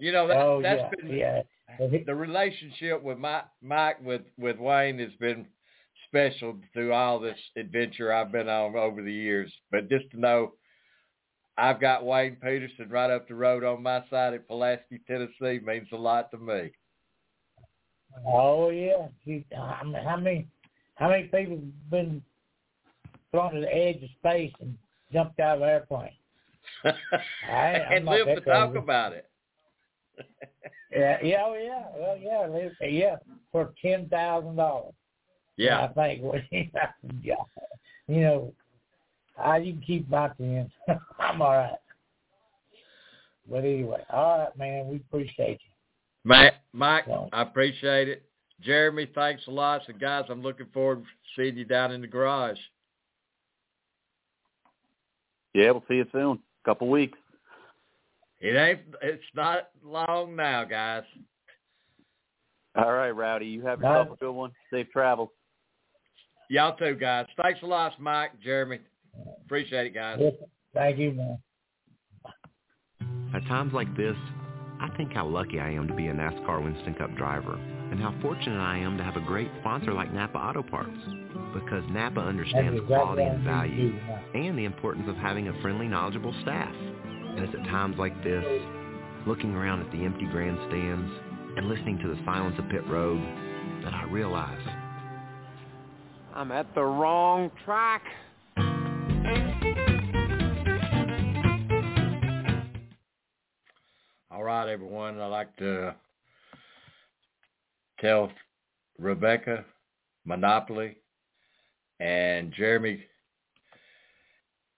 [0.00, 1.42] You know that oh that's yeah, been yeah.
[1.80, 1.96] Mm-hmm.
[2.06, 5.46] the relationship with Mike, Mike with with Wayne has been
[6.08, 9.52] special through all this adventure I've been on over the years.
[9.70, 10.52] But just to know,
[11.58, 15.88] I've got Wayne Peterson right up the road on my side at Pulaski, Tennessee, means
[15.92, 16.70] a lot to me.
[18.26, 19.08] Oh yeah.
[19.24, 20.46] He, I mean, how many
[20.96, 22.22] how many people have been
[23.30, 24.76] thrown to the edge of space and
[25.12, 26.10] jumped out of an airplane?
[27.50, 29.28] I- and live to talk about it.
[30.90, 33.16] Yeah, yeah, oh yeah, well, yeah, they- yeah,
[33.50, 34.94] for ten thousand dollars.
[35.56, 35.84] Yeah.
[35.84, 36.22] I think.
[36.22, 36.70] We,
[37.22, 37.34] yeah,
[38.06, 38.54] you know,
[39.36, 40.70] I you can keep my ten.
[41.18, 41.78] I'm all right.
[43.50, 44.88] But anyway, all right, man.
[44.88, 45.70] We appreciate you.
[46.24, 48.22] Matt, Mike, Well- I appreciate it.
[48.60, 49.82] Jeremy, thanks a lot.
[49.86, 51.06] So guys, I'm looking forward to
[51.36, 52.56] seeing you down in the garage.
[55.54, 56.38] Yeah, we'll see you soon.
[56.64, 57.18] Couple weeks.
[58.44, 61.04] It ain't it's not long now, guys.
[62.76, 63.46] All right, Rowdy.
[63.46, 64.50] You have yourself a good one.
[64.70, 65.30] Safe travels.
[66.50, 67.24] Y'all too, guys.
[67.40, 68.80] Thanks a lot, Mike, Jeremy.
[69.46, 70.20] Appreciate it, guys.
[70.74, 71.38] Thank you, man.
[73.34, 74.16] At times like this,
[74.78, 78.14] I think how lucky I am to be a NASCAR Winston Cup driver and how
[78.20, 80.98] fortunate I am to have a great sponsor like Napa Auto Parts
[81.54, 83.98] because Napa understands exactly quality and value
[84.34, 86.74] and the importance of having a friendly, knowledgeable staff.
[87.36, 88.44] And it's at times like this,
[89.26, 91.10] looking around at the empty grandstands
[91.56, 93.20] and listening to the silence of pit road,
[93.84, 94.60] that I realize
[96.32, 98.02] I'm at the wrong track.
[104.30, 105.20] All right, everyone.
[105.20, 105.94] I'd like to
[108.00, 108.30] tell
[108.98, 109.64] Rebecca,
[110.28, 110.96] Monopoli,
[112.00, 113.04] and Jeremy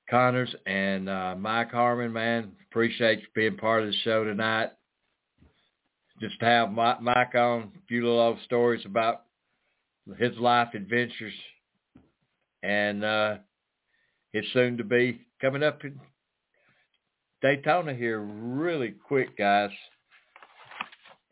[0.08, 4.70] Connors and uh, Mike Harmon, man, appreciate you being part of the show tonight.
[6.20, 9.24] Just to have Mike on, a few little stories about
[10.18, 11.34] his life adventures.
[12.62, 13.36] And uh,
[14.32, 15.98] is soon to be coming up in
[17.42, 19.70] Daytona here really quick, guys.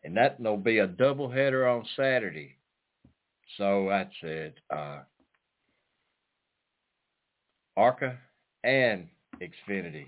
[0.03, 2.57] And that will be a double header on Saturday.
[3.57, 4.59] So that's it.
[4.69, 4.99] Uh,
[7.75, 8.17] Arca
[8.65, 9.07] and
[9.41, 10.07] Xfinity.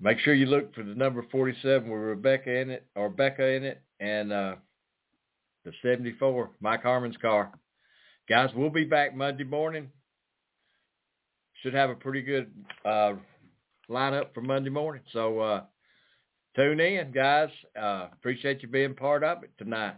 [0.00, 3.62] Make sure you look for the number 47 with Rebecca in it, or Becca in
[3.62, 4.56] it, and uh,
[5.64, 7.52] the 74, Mike Harmon's car.
[8.28, 9.90] Guys, we'll be back Monday morning.
[11.62, 12.50] Should have a pretty good
[12.84, 13.14] uh,
[13.88, 15.02] lineup for Monday morning.
[15.12, 15.62] So uh,
[16.56, 17.50] tune in, guys.
[17.80, 19.96] Uh, appreciate you being part of it tonight.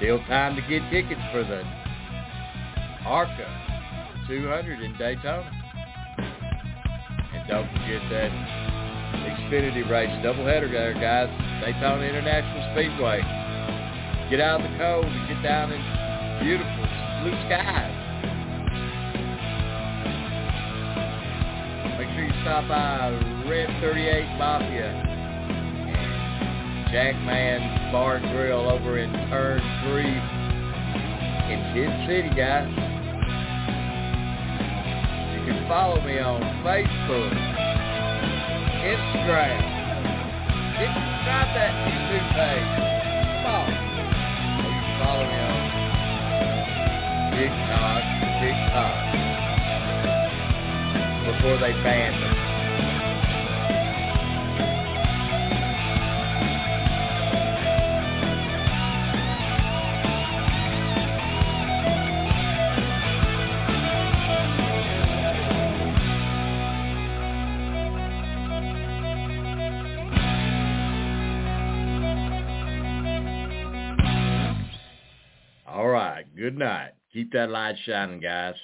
[0.00, 1.60] Still time to get tickets for the
[3.04, 3.44] ARCA
[4.26, 5.44] 200 in Daytona.
[7.36, 8.32] And don't forget that
[9.28, 11.28] Xfinity race doubleheader there, guys.
[11.60, 13.20] Daytona International Speedway.
[14.30, 15.82] Get out of the cold and get down in
[16.40, 16.88] beautiful
[17.20, 17.92] blue skies.
[22.00, 23.10] Make sure you stop by
[23.46, 25.09] Red 38 Mafia
[26.92, 30.02] Jackman Bar and Grill over in Turn 3
[31.54, 32.66] in Kid City, guys.
[35.38, 37.30] You can follow me on Facebook,
[38.82, 39.62] Instagram.
[40.82, 42.74] Subscribe that YouTube page.
[43.46, 43.70] Come.
[44.58, 45.62] Or you follow me on
[47.38, 48.02] TikTok,
[48.42, 48.94] TikTok.
[51.38, 52.49] Before they banned it.
[76.60, 76.92] Night.
[77.12, 78.54] Keep that light shining, guys.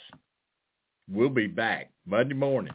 [1.08, 2.74] We'll be back Monday morning.